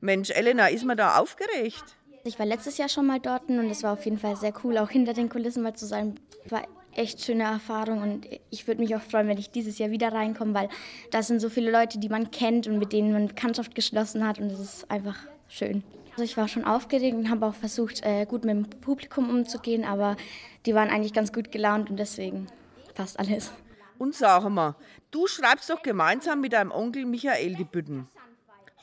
Mensch, 0.00 0.30
Elena, 0.30 0.68
ist 0.68 0.86
man 0.86 0.96
da 0.96 1.18
aufgeregt? 1.18 1.84
Ich 2.24 2.38
war 2.38 2.46
letztes 2.46 2.78
Jahr 2.78 2.88
schon 2.88 3.04
mal 3.04 3.20
dort 3.20 3.50
und 3.50 3.68
es 3.68 3.82
war 3.82 3.92
auf 3.92 4.06
jeden 4.06 4.18
Fall 4.18 4.36
sehr 4.36 4.54
cool, 4.64 4.78
auch 4.78 4.88
hinter 4.88 5.12
den 5.12 5.28
Kulissen 5.28 5.62
mal 5.62 5.74
zu 5.74 5.84
sein. 5.84 6.18
War 6.48 6.66
echt 6.94 7.22
schöne 7.22 7.44
Erfahrung 7.44 8.00
und 8.00 8.26
ich 8.48 8.66
würde 8.66 8.80
mich 8.80 8.96
auch 8.96 9.02
freuen, 9.02 9.28
wenn 9.28 9.36
ich 9.36 9.50
dieses 9.50 9.76
Jahr 9.76 9.90
wieder 9.90 10.10
reinkomme, 10.10 10.54
weil 10.54 10.70
da 11.10 11.22
sind 11.22 11.40
so 11.40 11.50
viele 11.50 11.70
Leute, 11.70 11.98
die 11.98 12.08
man 12.08 12.30
kennt 12.30 12.66
und 12.66 12.78
mit 12.78 12.94
denen 12.94 13.12
man 13.12 13.28
Bekanntschaft 13.28 13.74
geschlossen 13.74 14.26
hat 14.26 14.38
und 14.38 14.50
es 14.50 14.58
ist 14.58 14.90
einfach 14.90 15.18
schön. 15.46 15.84
Also 16.20 16.32
ich 16.32 16.36
war 16.36 16.48
schon 16.48 16.66
aufgeregt 16.66 17.16
und 17.16 17.30
habe 17.30 17.46
auch 17.46 17.54
versucht, 17.54 18.04
äh, 18.04 18.26
gut 18.26 18.44
mit 18.44 18.54
dem 18.54 18.68
Publikum 18.82 19.30
umzugehen, 19.30 19.86
aber 19.86 20.18
die 20.66 20.74
waren 20.74 20.90
eigentlich 20.90 21.14
ganz 21.14 21.32
gut 21.32 21.50
gelaunt 21.50 21.88
und 21.88 21.96
deswegen 21.96 22.46
passt 22.94 23.18
alles. 23.18 23.50
Und 23.96 24.14
sag 24.14 24.46
mal, 24.50 24.74
du 25.10 25.26
schreibst 25.26 25.70
doch 25.70 25.80
gemeinsam 25.80 26.42
mit 26.42 26.52
deinem 26.52 26.72
Onkel 26.72 27.06
Michael 27.06 27.54
die 27.54 27.64
Bütten. 27.64 28.06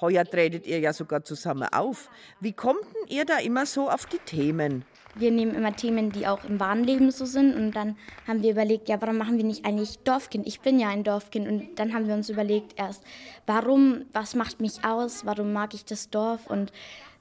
Heuer 0.01 0.25
tretet 0.25 0.65
ihr 0.65 0.79
ja 0.79 0.93
sogar 0.93 1.23
zusammen 1.23 1.67
auf. 1.71 2.09
Wie 2.39 2.53
kommt 2.53 2.81
denn 2.81 3.15
ihr 3.15 3.25
da 3.25 3.37
immer 3.37 3.67
so 3.67 3.87
auf 3.87 4.07
die 4.07 4.17
Themen? 4.17 4.83
Wir 5.13 5.29
nehmen 5.29 5.53
immer 5.53 5.75
Themen, 5.75 6.11
die 6.11 6.25
auch 6.25 6.43
im 6.43 6.59
wahren 6.59 6.83
Leben 6.83 7.11
so 7.11 7.25
sind. 7.25 7.55
Und 7.55 7.71
dann 7.73 7.97
haben 8.27 8.41
wir 8.41 8.51
überlegt, 8.51 8.89
ja, 8.89 8.99
warum 8.99 9.17
machen 9.17 9.37
wir 9.37 9.43
nicht 9.43 9.65
eigentlich 9.65 9.99
Dorfkind? 9.99 10.47
Ich 10.47 10.61
bin 10.61 10.79
ja 10.79 10.89
ein 10.89 11.03
Dorfkind. 11.03 11.47
Und 11.47 11.79
dann 11.79 11.93
haben 11.93 12.07
wir 12.07 12.15
uns 12.15 12.29
überlegt 12.29 12.79
erst, 12.79 13.03
warum, 13.45 14.05
was 14.13 14.33
macht 14.35 14.59
mich 14.59 14.83
aus? 14.83 15.25
Warum 15.25 15.53
mag 15.53 15.73
ich 15.73 15.85
das 15.85 16.09
Dorf? 16.09 16.45
Und 16.47 16.71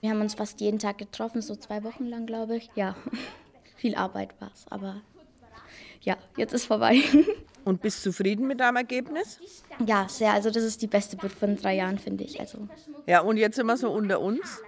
wir 0.06 0.12
haben 0.12 0.20
uns 0.20 0.34
fast 0.34 0.60
jeden 0.60 0.78
Tag 0.78 0.98
getroffen, 0.98 1.42
so 1.42 1.56
zwei 1.56 1.82
Wochen 1.82 2.06
lang, 2.06 2.26
glaube 2.26 2.58
ich. 2.58 2.70
Ja, 2.76 2.94
viel 3.76 3.96
Arbeit 3.96 4.40
war 4.40 4.52
es. 4.54 4.64
Aber 4.70 5.02
ja, 6.00 6.16
jetzt 6.36 6.52
ist 6.52 6.66
vorbei. 6.66 7.00
Und 7.64 7.82
bist 7.82 7.98
du 7.98 8.10
zufrieden 8.10 8.46
mit 8.46 8.60
deinem 8.60 8.76
Ergebnis? 8.76 9.40
Ja, 9.84 10.08
sehr. 10.08 10.32
Also 10.32 10.50
das 10.50 10.62
ist 10.62 10.80
die 10.80 10.86
beste 10.86 11.16
Bit 11.16 11.32
von 11.32 11.56
drei 11.56 11.74
Jahren, 11.74 11.98
finde 11.98 12.22
ich. 12.22 12.38
Also. 12.38 12.68
Ja, 13.06 13.22
und 13.22 13.38
jetzt 13.38 13.60
wir 13.60 13.76
so 13.76 13.90
unter 13.90 14.20
uns. 14.20 14.62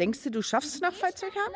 Denkst 0.00 0.24
du, 0.24 0.30
du 0.30 0.42
schaffst 0.42 0.74
es 0.74 0.80
nach 0.80 0.92
Veitshöchheim? 0.92 1.52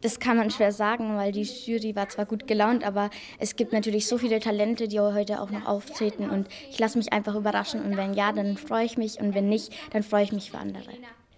Das 0.00 0.18
kann 0.18 0.38
man 0.38 0.50
schwer 0.50 0.72
sagen, 0.72 1.18
weil 1.18 1.32
die 1.32 1.42
Jury 1.42 1.94
war 1.94 2.08
zwar 2.08 2.24
gut 2.24 2.46
gelaunt, 2.46 2.82
aber 2.82 3.10
es 3.38 3.56
gibt 3.56 3.74
natürlich 3.74 4.06
so 4.06 4.16
viele 4.16 4.40
Talente, 4.40 4.88
die 4.88 4.98
heute 5.00 5.42
auch 5.42 5.50
noch 5.50 5.66
auftreten 5.66 6.30
und 6.30 6.48
ich 6.70 6.78
lasse 6.78 6.96
mich 6.96 7.12
einfach 7.12 7.34
überraschen 7.34 7.82
und 7.82 7.98
wenn 7.98 8.14
ja, 8.14 8.32
dann 8.32 8.56
freue 8.56 8.86
ich 8.86 8.96
mich 8.96 9.20
und 9.20 9.34
wenn 9.34 9.50
nicht, 9.50 9.74
dann 9.92 10.02
freue 10.02 10.24
ich 10.24 10.32
mich 10.32 10.50
für 10.50 10.58
andere. 10.58 10.88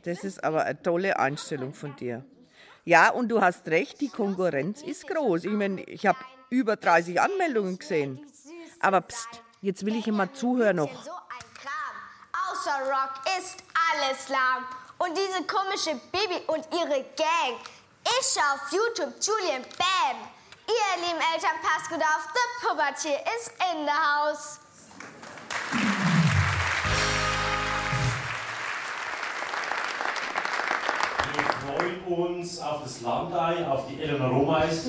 Das 0.04 0.24
ist 0.24 0.42
aber 0.44 0.64
eine 0.64 0.80
tolle 0.82 1.18
Einstellung 1.18 1.74
von 1.74 1.96
dir. 1.96 2.24
Ja, 2.84 3.10
und 3.10 3.28
du 3.28 3.40
hast 3.40 3.68
recht, 3.68 4.00
die 4.00 4.08
Konkurrenz 4.08 4.82
ist 4.82 5.06
groß. 5.06 5.44
Ich 5.44 5.52
meine, 5.52 5.82
ich 5.84 6.06
habe 6.06 6.18
über 6.50 6.76
30 6.76 7.20
Anmeldungen 7.20 7.78
gesehen. 7.78 8.24
Aber 8.80 9.02
pst, 9.02 9.42
jetzt 9.60 9.84
will 9.84 9.96
ich 9.96 10.06
immer 10.08 10.32
zuhören 10.32 10.76
noch. 10.76 10.90
Außer 12.50 12.78
Rock 12.86 13.20
ist 13.38 13.62
alles 13.92 14.28
lahm. 14.28 14.64
Und 14.98 15.16
diese 15.16 15.44
komische 15.46 16.00
Baby 16.10 16.42
und 16.46 16.66
ihre 16.72 17.04
Gang. 17.16 17.58
Ich 18.04 18.34
schau 18.34 18.54
auf 18.54 18.72
YouTube 18.72 19.14
Julian 19.20 19.62
Bam. 19.76 20.16
Ihr 20.66 21.06
lieben 21.06 21.20
Eltern, 21.34 21.60
passt 21.62 21.88
gut 21.88 22.00
auf, 22.00 22.28
the 22.34 22.66
Pubertier 22.66 23.18
ist 23.36 23.52
in 23.70 23.84
the 23.84 23.92
house. 23.92 24.60
Uns 32.28 32.60
auf 32.60 32.82
das 32.82 33.00
Landei, 33.00 33.66
auf 33.66 33.86
die 33.88 34.02
Elena 34.02 34.28
Romeist. 34.28 34.86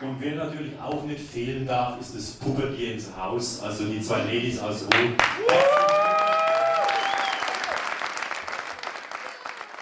Und 0.00 0.20
wer 0.20 0.34
natürlich 0.34 0.72
auch 0.80 1.04
nicht 1.04 1.30
fehlen 1.30 1.66
darf, 1.66 2.00
ist 2.00 2.16
das 2.16 2.30
Pubertier 2.32 2.94
ins 2.94 3.08
Haus, 3.16 3.62
also 3.62 3.84
die 3.84 4.02
zwei 4.02 4.18
Ladies 4.18 4.58
aus 4.58 4.82
Rom. 4.82 5.16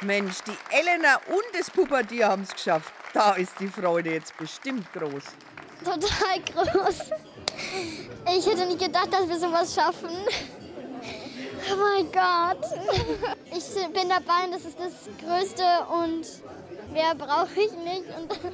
Mensch, 0.02 0.36
die 0.46 0.76
Elena 0.76 1.16
und 1.28 1.44
das 1.58 1.70
Pubertier 1.70 2.28
haben 2.28 2.42
es 2.42 2.52
geschafft. 2.52 2.92
Da 3.12 3.32
ist 3.32 3.52
die 3.60 3.68
Freude 3.68 4.12
jetzt 4.12 4.36
bestimmt 4.36 4.92
groß. 4.92 5.24
Total 5.84 6.40
groß. 6.52 7.00
Ich 8.36 8.46
hätte 8.46 8.66
nicht 8.66 8.80
gedacht, 8.80 9.08
dass 9.10 9.28
wir 9.28 9.38
sowas 9.38 9.74
schaffen. 9.74 10.10
Oh 11.70 11.76
mein 11.76 12.10
Gott. 12.12 13.38
Ich 13.52 13.92
bin 13.92 14.08
dabei 14.08 14.44
und 14.44 14.52
das 14.52 14.64
ist 14.64 14.78
das 14.78 14.92
Größte 15.18 15.64
und 15.92 16.26
mehr 16.92 17.14
brauche 17.16 17.60
ich 17.60 17.72
nicht. 17.72 18.04
Und 18.16 18.30
dann 18.30 18.52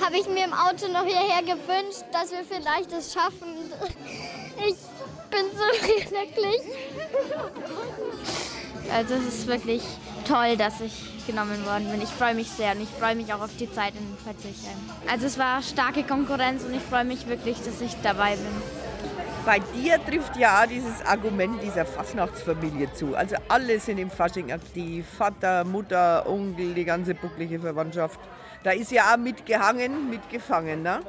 habe 0.04 0.16
ich 0.16 0.26
mir 0.28 0.44
im 0.44 0.52
Auto 0.52 0.88
noch 0.88 1.04
hierher 1.04 1.42
gewünscht, 1.42 2.04
dass 2.12 2.30
wir 2.30 2.44
vielleicht 2.48 2.92
das 2.92 3.12
schaffen. 3.12 3.48
Ich 4.58 4.76
bin 5.30 5.46
so 5.50 5.86
glücklich. 6.08 6.60
Also 8.92 9.14
es 9.14 9.34
ist 9.34 9.46
wirklich 9.46 9.82
toll, 10.28 10.58
dass 10.58 10.80
ich 10.82 10.92
genommen 11.26 11.64
worden 11.64 11.90
bin. 11.90 12.02
Ich 12.02 12.10
freue 12.10 12.34
mich 12.34 12.50
sehr 12.50 12.72
und 12.72 12.82
ich 12.82 12.88
freue 12.90 13.14
mich 13.14 13.32
auch 13.32 13.40
auf 13.40 13.56
die 13.58 13.72
Zeit 13.72 13.94
in 13.94 14.16
Verzichem. 14.22 14.76
Also 15.10 15.26
es 15.26 15.38
war 15.38 15.62
starke 15.62 16.02
Konkurrenz 16.04 16.64
und 16.64 16.74
ich 16.74 16.82
freue 16.82 17.04
mich 17.04 17.26
wirklich, 17.26 17.56
dass 17.62 17.80
ich 17.80 17.96
dabei 18.02 18.36
bin. 18.36 18.81
Bei 19.44 19.58
dir 19.58 19.98
trifft 20.04 20.36
ja 20.36 20.64
dieses 20.68 21.04
Argument 21.04 21.60
dieser 21.60 21.84
Fastnachtsfamilie 21.84 22.92
zu. 22.92 23.16
Also 23.16 23.34
alle 23.48 23.80
sind 23.80 23.98
im 23.98 24.08
Fasching 24.08 24.52
aktiv. 24.52 25.04
Vater, 25.18 25.64
Mutter, 25.64 26.24
Onkel, 26.28 26.74
die 26.74 26.84
ganze 26.84 27.16
bucklige 27.16 27.58
Verwandtschaft. 27.58 28.20
Da 28.62 28.70
ist 28.70 28.92
ja 28.92 29.12
auch 29.12 29.18
mitgehangen, 29.18 30.08
mitgefangen. 30.08 30.82
Ne? 30.84 31.00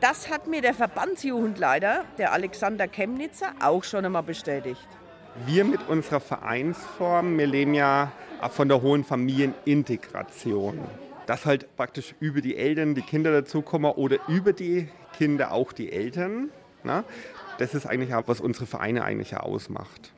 Das 0.00 0.28
hat 0.28 0.48
mir 0.48 0.62
der 0.62 0.74
Verbandsjugendleiter, 0.74 2.04
der 2.18 2.32
Alexander 2.32 2.88
Chemnitzer, 2.88 3.52
auch 3.62 3.84
schon 3.84 4.04
einmal 4.04 4.24
bestätigt. 4.24 4.88
Wir 5.46 5.64
mit 5.64 5.88
unserer 5.88 6.18
Vereinsform, 6.18 7.38
wir 7.38 7.46
leben 7.46 7.74
ja 7.74 8.10
von 8.50 8.68
der 8.68 8.82
hohen 8.82 9.04
Familienintegration. 9.04 10.80
Dass 11.26 11.46
halt 11.46 11.76
praktisch 11.76 12.16
über 12.18 12.40
die 12.40 12.56
Eltern 12.56 12.96
die 12.96 13.02
Kinder 13.02 13.30
dazukommen 13.30 13.92
oder 13.92 14.16
über 14.26 14.52
die 14.52 14.88
Kinder 15.16 15.52
auch 15.52 15.72
die 15.72 15.92
Eltern. 15.92 16.50
Na? 16.84 17.04
Das 17.58 17.74
ist 17.74 17.86
eigentlich 17.86 18.14
auch, 18.14 18.26
was 18.26 18.40
unsere 18.40 18.66
Vereine 18.66 19.04
eigentlich 19.04 19.32
ja 19.32 19.40
ausmacht. 19.40 20.12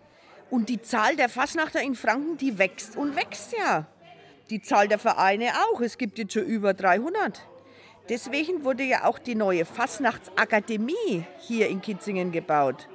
Und 0.50 0.68
die 0.68 0.80
Zahl 0.80 1.16
der 1.16 1.28
Fasnachter 1.28 1.82
in 1.82 1.94
Franken, 1.94 2.36
die 2.36 2.58
wächst 2.58 2.96
und 2.96 3.16
wächst 3.16 3.54
ja. 3.58 3.86
Die 4.50 4.60
Zahl 4.60 4.88
der 4.88 4.98
Vereine 4.98 5.50
auch. 5.72 5.80
Es 5.80 5.98
gibt 5.98 6.18
jetzt 6.18 6.34
schon 6.34 6.44
über 6.44 6.74
300. 6.74 7.46
Deswegen 8.08 8.64
wurde 8.64 8.82
ja 8.82 9.04
auch 9.04 9.18
die 9.18 9.34
neue 9.34 9.64
Fasnachtsakademie 9.64 11.24
hier 11.38 11.68
in 11.68 11.80
Kitzingen 11.80 12.32
gebaut. 12.32 12.88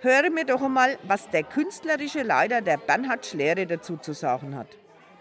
Höre 0.00 0.30
mir 0.30 0.46
doch 0.46 0.62
einmal, 0.62 0.98
was 1.02 1.28
der 1.30 1.42
künstlerische 1.42 2.22
Leiter 2.22 2.62
der 2.62 2.78
Bernhard 2.78 3.26
Schlere 3.26 3.66
dazu 3.66 3.96
zu 3.96 4.12
sagen 4.12 4.56
hat. 4.56 4.68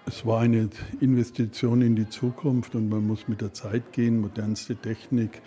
Es 0.06 0.26
war 0.26 0.42
eine 0.42 0.70
Investition 1.02 1.82
in 1.82 1.98
die 1.98 2.08
Zukunft 2.08 2.76
und 2.76 2.88
man 2.88 3.06
muss 3.06 3.28
mit 3.28 3.42
der 3.42 3.54
Zeit 3.54 3.92
gehen, 3.92 4.22
modernste 4.22 4.78
Technik, 4.78 5.42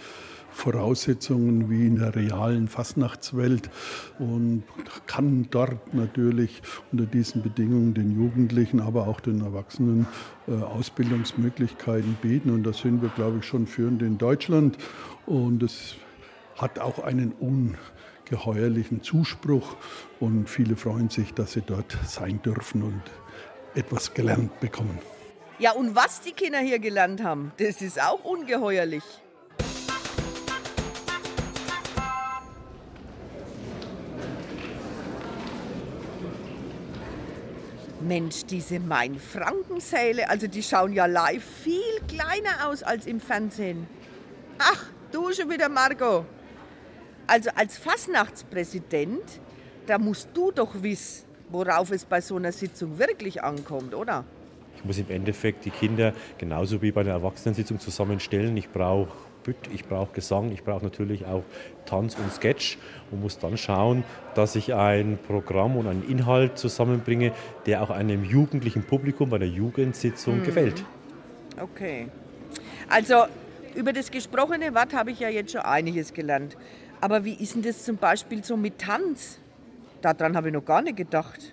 Voraussetzungen 0.52 1.70
wie 1.70 1.86
in 1.86 1.96
der 1.96 2.14
realen 2.14 2.68
Fastnachtswelt 2.68 3.70
und 4.18 4.64
kann 5.06 5.48
dort 5.50 5.94
natürlich 5.94 6.62
unter 6.92 7.06
diesen 7.06 7.42
Bedingungen 7.42 7.94
den 7.94 8.14
Jugendlichen, 8.14 8.80
aber 8.80 9.06
auch 9.06 9.20
den 9.20 9.40
Erwachsenen 9.40 10.06
äh, 10.48 10.52
Ausbildungsmöglichkeiten 10.52 12.14
bieten. 12.20 12.50
Und 12.50 12.64
da 12.64 12.72
sind 12.72 13.02
wir, 13.02 13.10
glaube 13.10 13.38
ich, 13.38 13.44
schon 13.44 13.66
führend 13.66 14.02
in 14.02 14.18
Deutschland. 14.18 14.76
Und 15.26 15.62
es 15.62 15.94
hat 16.56 16.78
auch 16.78 16.98
einen 16.98 17.32
ungeheuerlichen 17.32 19.02
Zuspruch 19.02 19.76
und 20.18 20.48
viele 20.48 20.76
freuen 20.76 21.08
sich, 21.08 21.32
dass 21.32 21.52
sie 21.52 21.62
dort 21.62 21.96
sein 22.06 22.42
dürfen 22.42 22.82
und 22.82 23.02
etwas 23.74 24.12
gelernt 24.14 24.60
bekommen. 24.60 24.98
Ja, 25.58 25.72
und 25.72 25.94
was 25.94 26.20
die 26.22 26.32
Kinder 26.32 26.58
hier 26.60 26.78
gelernt 26.78 27.22
haben, 27.22 27.52
das 27.58 27.82
ist 27.82 28.00
auch 28.00 28.24
ungeheuerlich. 28.24 29.04
Mensch, 38.10 38.44
diese 38.44 38.80
Main-Franken-Säle, 38.80 40.28
also 40.28 40.48
die 40.48 40.64
schauen 40.64 40.92
ja 40.92 41.06
live 41.06 41.44
viel 41.44 42.00
kleiner 42.08 42.66
aus 42.66 42.82
als 42.82 43.06
im 43.06 43.20
Fernsehen. 43.20 43.86
Ach, 44.58 44.86
du 45.12 45.32
schon 45.32 45.48
wieder, 45.48 45.68
Margot. 45.68 46.24
Also 47.28 47.50
als 47.54 47.78
Fasnachtspräsident, 47.78 49.22
da 49.86 49.96
musst 49.98 50.28
du 50.34 50.50
doch 50.50 50.82
wissen, 50.82 51.24
worauf 51.50 51.92
es 51.92 52.04
bei 52.04 52.20
so 52.20 52.34
einer 52.34 52.50
Sitzung 52.50 52.98
wirklich 52.98 53.44
ankommt, 53.44 53.94
oder? 53.94 54.24
Ich 54.80 54.84
muss 54.86 54.98
im 54.98 55.10
Endeffekt 55.10 55.64
die 55.66 55.70
Kinder 55.70 56.12
genauso 56.38 56.80
wie 56.82 56.90
bei 56.90 57.02
einer 57.02 57.10
Erwachsenensitzung 57.10 57.78
zusammenstellen. 57.80 58.56
Ich 58.56 58.70
brauche 58.70 59.08
ich 59.72 59.84
brauche 59.86 60.12
Gesang, 60.12 60.52
ich 60.52 60.62
brauche 60.62 60.84
natürlich 60.84 61.24
auch 61.24 61.42
Tanz 61.86 62.14
und 62.14 62.30
Sketch 62.30 62.78
und 63.10 63.22
muss 63.22 63.38
dann 63.38 63.56
schauen, 63.56 64.04
dass 64.34 64.54
ich 64.54 64.74
ein 64.74 65.18
Programm 65.26 65.76
und 65.76 65.88
einen 65.88 66.08
Inhalt 66.08 66.58
zusammenbringe, 66.58 67.32
der 67.66 67.82
auch 67.82 67.90
einem 67.90 68.22
jugendlichen 68.22 68.84
Publikum 68.84 69.30
bei 69.30 69.38
der 69.38 69.48
Jugendsitzung 69.48 70.38
Mhm. 70.40 70.42
gefällt. 70.44 70.84
Okay. 71.60 72.08
Also 72.88 73.24
über 73.74 73.92
das 73.92 74.10
gesprochene 74.10 74.74
Wort 74.74 74.92
habe 74.94 75.10
ich 75.10 75.20
ja 75.20 75.30
jetzt 75.30 75.52
schon 75.52 75.62
einiges 75.62 76.12
gelernt. 76.12 76.56
Aber 77.00 77.24
wie 77.24 77.34
ist 77.34 77.54
denn 77.54 77.62
das 77.62 77.82
zum 77.84 77.96
Beispiel 77.96 78.44
so 78.44 78.56
mit 78.56 78.78
Tanz? 78.78 79.38
Daran 80.02 80.36
habe 80.36 80.48
ich 80.48 80.54
noch 80.54 80.64
gar 80.64 80.82
nicht 80.82 80.96
gedacht. 80.98 81.52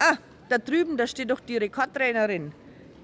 Ah, 0.00 0.16
da 0.52 0.58
drüben, 0.58 0.98
da 0.98 1.06
steht 1.06 1.30
doch 1.30 1.40
die 1.40 1.56
Rekordtrainerin, 1.56 2.52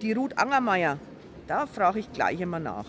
die 0.02 0.12
Ruth 0.12 0.36
Angermeier. 0.36 0.98
Da 1.46 1.66
frage 1.66 2.00
ich 2.00 2.12
gleich 2.12 2.40
immer 2.40 2.60
nach. 2.60 2.84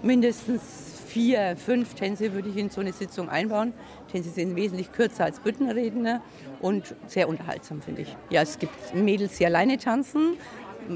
Mindestens 0.00 0.62
vier, 1.06 1.56
fünf 1.56 1.94
Tänze 1.94 2.32
würde 2.32 2.48
ich 2.48 2.56
in 2.56 2.70
so 2.70 2.80
eine 2.80 2.92
Sitzung 2.92 3.28
einbauen. 3.28 3.72
Tänze 4.12 4.30
sind 4.30 4.54
wesentlich 4.54 4.92
kürzer 4.92 5.24
als 5.24 5.40
Büttenredner 5.40 6.22
und 6.60 6.94
sehr 7.08 7.28
unterhaltsam, 7.28 7.82
finde 7.82 8.02
ich. 8.02 8.16
Ja, 8.30 8.42
es 8.42 8.60
gibt 8.60 8.94
Mädels, 8.94 9.38
die 9.38 9.46
alleine 9.46 9.76
tanzen. 9.78 10.36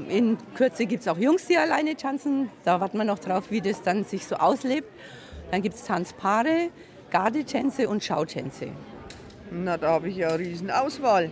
In 0.07 0.37
Kürze 0.55 0.85
gibt 0.85 1.01
es 1.01 1.09
auch 1.09 1.17
Jungs, 1.17 1.47
die 1.47 1.57
alleine 1.57 1.97
tanzen. 1.97 2.49
Da 2.63 2.79
warten 2.79 2.97
wir 2.97 3.03
noch 3.03 3.19
drauf, 3.19 3.51
wie 3.51 3.59
das 3.59 3.81
dann 3.81 4.05
sich 4.05 4.25
so 4.25 4.35
auslebt. 4.35 4.87
Dann 5.51 5.61
gibt 5.61 5.75
es 5.75 5.83
Tanzpaare, 5.83 6.69
Gardetänze 7.09 7.89
und 7.89 8.01
Schautänze. 8.01 8.69
Na, 9.51 9.75
da 9.75 9.89
habe 9.89 10.07
ich 10.07 10.15
ja 10.15 10.29
eine 10.29 10.39
Riesenauswahl. 10.39 11.29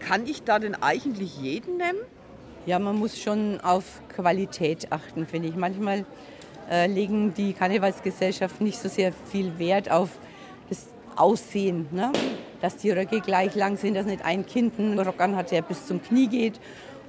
Kann 0.00 0.26
ich 0.26 0.42
da 0.42 0.58
denn 0.58 0.74
eigentlich 0.74 1.38
jeden 1.38 1.78
nehmen? 1.78 1.98
Ja, 2.66 2.78
man 2.78 2.96
muss 2.96 3.18
schon 3.18 3.60
auf 3.60 4.02
Qualität 4.08 4.90
achten, 4.90 5.26
finde 5.26 5.48
ich. 5.48 5.56
Manchmal 5.56 6.04
äh, 6.70 6.86
legen 6.86 7.32
die 7.34 7.52
Karnevalsgesellschaften 7.52 8.66
nicht 8.66 8.78
so 8.78 8.88
sehr 8.88 9.12
viel 9.12 9.58
Wert 9.58 9.90
auf 9.90 10.10
das 10.68 10.86
Aussehen. 11.14 11.86
Ne? 11.92 12.12
Dass 12.60 12.76
die 12.76 12.90
Röcke 12.90 13.20
gleich 13.20 13.54
lang 13.54 13.76
sind, 13.76 13.94
dass 13.94 14.06
nicht 14.06 14.24
ein 14.24 14.46
Kind 14.46 14.78
einen 14.78 14.98
Rock 14.98 15.20
anhat, 15.20 15.52
der 15.52 15.62
bis 15.62 15.86
zum 15.86 16.02
Knie 16.02 16.26
geht. 16.26 16.60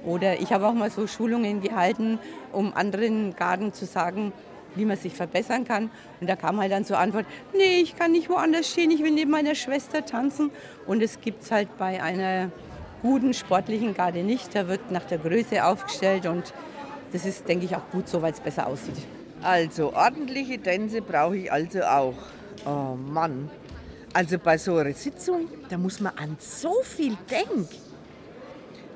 Oder 0.04 0.40
ich 0.40 0.52
habe 0.52 0.66
auch 0.66 0.74
mal 0.74 0.90
so 0.90 1.06
Schulungen 1.06 1.60
gehalten, 1.60 2.18
um 2.52 2.72
anderen 2.72 3.34
Garden 3.34 3.72
zu 3.72 3.84
sagen, 3.84 4.32
wie 4.76 4.84
man 4.84 4.96
sich 4.96 5.14
verbessern 5.14 5.64
kann. 5.64 5.90
Und 6.20 6.28
da 6.28 6.36
kam 6.36 6.60
halt 6.60 6.70
dann 6.70 6.84
zur 6.84 6.98
Antwort, 6.98 7.26
nee, 7.52 7.80
ich 7.82 7.96
kann 7.96 8.12
nicht 8.12 8.30
woanders 8.30 8.70
stehen, 8.70 8.90
ich 8.90 9.02
will 9.02 9.10
neben 9.10 9.30
meiner 9.30 9.54
Schwester 9.54 10.04
tanzen. 10.04 10.50
Und 10.86 11.02
es 11.02 11.20
gibt 11.20 11.42
es 11.42 11.50
halt 11.50 11.76
bei 11.78 12.00
einer 12.02 12.52
guten 13.02 13.34
sportlichen 13.34 13.94
Garde 13.94 14.22
nicht. 14.22 14.54
Da 14.54 14.68
wird 14.68 14.90
nach 14.90 15.04
der 15.04 15.18
Größe 15.18 15.64
aufgestellt 15.64 16.26
und 16.26 16.52
das 17.12 17.24
ist, 17.24 17.48
denke 17.48 17.64
ich, 17.64 17.74
auch 17.74 17.88
gut 17.90 18.08
so, 18.08 18.20
weil 18.22 18.32
es 18.32 18.40
besser 18.40 18.66
aussieht. 18.66 18.96
Also, 19.42 19.94
ordentliche 19.94 20.60
Tänze 20.60 21.00
brauche 21.00 21.36
ich 21.36 21.52
also 21.52 21.82
auch. 21.82 22.14
Oh 22.66 22.96
Mann. 22.96 23.50
Also 24.12 24.38
bei 24.38 24.58
so 24.58 24.76
einer 24.76 24.94
Sitzung, 24.94 25.48
da 25.68 25.78
muss 25.78 26.00
man 26.00 26.16
an 26.16 26.36
so 26.40 26.82
viel 26.82 27.16
denken. 27.30 27.68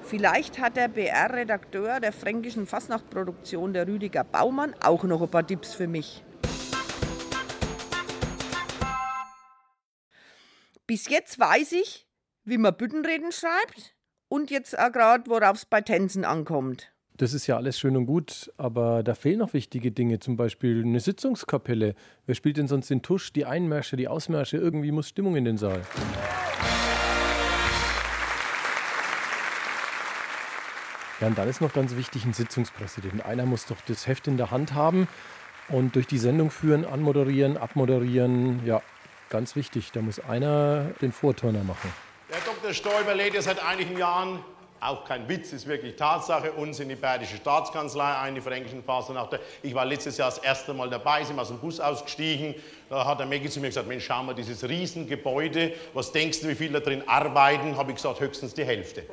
Vielleicht 0.05 0.59
hat 0.59 0.77
der 0.77 0.89
BR-Redakteur 0.89 2.01
der 2.01 2.13
fränkischen 2.13 2.67
Fastnachtproduktion, 2.67 3.73
der 3.73 3.87
Rüdiger 3.87 4.25
Baumann, 4.25 4.75
auch 4.83 5.05
noch 5.05 5.23
ein 5.23 5.29
paar 5.29 5.47
Tipps 5.47 5.75
für 5.75 5.87
mich. 5.87 6.25
Bis 10.87 11.09
jetzt 11.09 11.39
weiß 11.39 11.73
ich, 11.73 12.07
wie 12.45 12.59
man 12.59 12.77
Büttenreden 12.77 13.33
schreibt 13.33 13.95
und 14.29 14.51
jetzt 14.51 14.79
auch 14.79 14.93
gerade, 14.93 15.31
worauf 15.31 15.57
es 15.57 15.67
bei 15.67 15.81
Tänzen 15.81 16.25
ankommt. 16.25 16.93
Das 17.17 17.35
ist 17.35 17.47
ja 17.47 17.57
alles 17.57 17.79
schön 17.79 17.97
und 17.97 18.07
gut, 18.07 18.51
aber 18.57 19.03
da 19.03 19.15
fehlen 19.15 19.39
noch 19.39 19.53
wichtige 19.53 19.93
Dinge, 19.93 20.19
zum 20.19 20.37
Beispiel 20.37 20.83
eine 20.83 20.99
Sitzungskapelle. 20.99 21.95
Wer 22.27 22.35
spielt 22.35 22.57
denn 22.57 22.69
sonst 22.69 22.89
den 22.89 23.03
Tusch, 23.03 23.33
die 23.33 23.45
Einmärsche, 23.45 23.97
die 23.97 24.09
Ausmärsche? 24.09 24.57
Irgendwie 24.57 24.91
muss 24.91 25.09
Stimmung 25.09 25.37
in 25.37 25.45
den 25.45 25.59
Saal. 25.59 25.83
Ja, 31.21 31.29
und 31.29 31.39
dann 31.39 31.49
ist 31.49 31.61
noch 31.61 31.73
ganz 31.73 31.95
wichtig 31.95 32.25
ein 32.25 32.33
Sitzungspräsident. 32.33 33.25
Einer 33.25 33.47
muss 33.47 33.67
doch 33.67 33.81
das 33.87 34.09
Heft 34.09 34.27
in 34.27 34.39
der 34.39 34.51
Hand 34.51 34.75
haben 34.75 35.07
und 35.69 35.95
durch 35.95 36.09
die 36.09 36.19
Sendung 36.19 36.51
führen, 36.51 36.85
anmoderieren, 36.85 37.57
abmoderieren. 37.57 38.67
Ja, 38.67 38.83
ganz 39.29 39.55
wichtig. 39.55 39.93
Da 39.93 40.01
muss 40.01 40.19
einer 40.19 40.87
den 41.01 41.13
Vorturner 41.13 41.63
machen. 41.63 41.93
Der 42.33 42.41
Dr. 42.41 42.73
Stoiber 42.73 43.15
lädt 43.15 43.35
ja 43.35 43.43
seit 43.43 43.63
einigen 43.63 43.99
Jahren, 43.99 44.43
auch 44.81 45.05
kein 45.05 45.29
Witz, 45.29 45.53
ist 45.53 45.67
wirklich 45.67 45.97
Tatsache, 45.97 46.51
uns 46.53 46.81
in 46.81 46.89
die 46.89 46.95
Bayerische 46.95 47.37
Staatskanzlei 47.37 48.17
ein, 48.17 48.35
die 48.35 48.41
fränkischen 48.41 48.83
Fasnachter. 48.83 49.39
Ich 49.63 49.75
war 49.75 49.85
letztes 49.85 50.17
Jahr 50.17 50.31
das 50.31 50.39
erste 50.39 50.73
Mal 50.73 50.89
dabei, 50.89 51.25
sind 51.25 51.39
aus 51.39 51.49
dem 51.49 51.59
Bus 51.59 51.79
ausgestiegen. 51.79 52.55
Da 52.89 53.05
hat 53.05 53.19
der 53.19 53.27
Meggi 53.27 53.51
zu 53.51 53.61
mir 53.61 53.67
gesagt, 53.67 53.87
Mensch, 53.87 54.07
schau 54.07 54.23
mal, 54.23 54.35
dieses 54.35 54.67
Riesengebäude, 54.67 55.75
was 55.93 56.11
denkst 56.11 56.41
du, 56.41 56.49
wie 56.49 56.55
viele 56.55 56.81
da 56.81 56.81
drin 56.81 57.03
arbeiten? 57.07 57.77
Habe 57.77 57.91
ich 57.91 57.97
gesagt, 57.97 58.21
höchstens 58.21 58.55
die 58.55 58.65
Hälfte. 58.65 59.05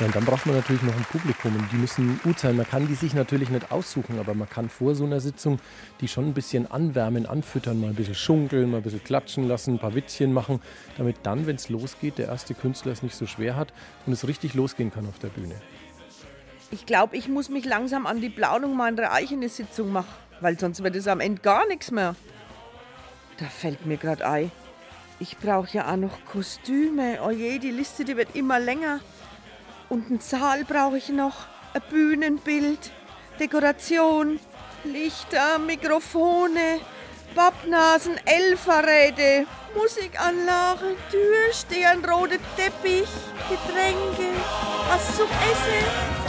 Ja, 0.00 0.06
und 0.06 0.16
dann 0.16 0.24
braucht 0.24 0.44
man 0.46 0.56
natürlich 0.56 0.82
noch 0.82 0.96
ein 0.96 1.04
Publikum 1.04 1.54
und 1.54 1.70
die 1.70 1.76
müssen 1.76 2.18
gut 2.24 2.40
sein. 2.40 2.56
Man 2.56 2.66
kann 2.66 2.88
die 2.88 2.96
sich 2.96 3.14
natürlich 3.14 3.48
nicht 3.50 3.70
aussuchen, 3.70 4.18
aber 4.18 4.34
man 4.34 4.48
kann 4.48 4.68
vor 4.68 4.96
so 4.96 5.04
einer 5.04 5.20
Sitzung 5.20 5.60
die 6.00 6.08
schon 6.08 6.26
ein 6.26 6.34
bisschen 6.34 6.68
anwärmen, 6.68 7.26
anfüttern, 7.26 7.80
mal 7.80 7.90
ein 7.90 7.94
bisschen 7.94 8.16
schunkeln, 8.16 8.72
mal 8.72 8.78
ein 8.78 8.82
bisschen 8.82 9.04
klatschen 9.04 9.46
lassen, 9.46 9.74
ein 9.74 9.78
paar 9.78 9.94
Witzchen 9.94 10.32
machen, 10.32 10.60
damit 10.96 11.18
dann, 11.22 11.46
wenn 11.46 11.54
es 11.54 11.68
losgeht, 11.68 12.18
der 12.18 12.26
erste 12.26 12.54
Künstler 12.54 12.90
es 12.90 13.04
nicht 13.04 13.14
so 13.14 13.26
schwer 13.26 13.54
hat 13.54 13.72
und 14.04 14.12
es 14.12 14.26
richtig 14.26 14.54
losgehen 14.54 14.90
kann 14.92 15.06
auf 15.06 15.20
der 15.20 15.28
Bühne. 15.28 15.54
Ich 16.72 16.86
glaube, 16.86 17.16
ich 17.16 17.28
muss 17.28 17.48
mich 17.48 17.64
langsam 17.64 18.04
an 18.06 18.20
die 18.20 18.30
Planung 18.30 18.76
meiner 18.76 19.12
eigenen 19.12 19.48
Sitzung 19.48 19.92
machen, 19.92 20.12
weil 20.40 20.58
sonst 20.58 20.82
wird 20.82 20.96
es 20.96 21.06
am 21.06 21.20
Ende 21.20 21.40
gar 21.40 21.68
nichts 21.68 21.92
mehr. 21.92 22.16
Da 23.38 23.44
fällt 23.44 23.86
mir 23.86 23.96
gerade 23.96 24.26
ein. 24.26 24.50
Ich 25.20 25.38
brauche 25.38 25.68
ja 25.72 25.92
auch 25.92 25.96
noch 25.96 26.24
Kostüme. 26.24 27.22
Oje, 27.22 27.60
die 27.60 27.70
Liste, 27.70 28.04
die 28.04 28.16
wird 28.16 28.34
immer 28.34 28.58
länger. 28.58 28.98
Und 29.88 30.06
einen 30.08 30.20
Saal 30.20 30.64
brauche 30.64 30.98
ich 30.98 31.08
noch, 31.08 31.46
ein 31.74 31.82
Bühnenbild, 31.90 32.90
Dekoration, 33.38 34.40
Lichter, 34.84 35.58
Mikrofone, 35.58 36.80
Pappnasen, 37.34 38.14
Elferräte, 38.24 39.46
Musikanlage, 39.74 40.96
Türstern, 41.10 42.04
rote 42.04 42.38
Teppich, 42.56 43.08
Getränke, 43.48 44.30
was 44.88 45.16
zum 45.16 45.26
Essen, 45.26 46.23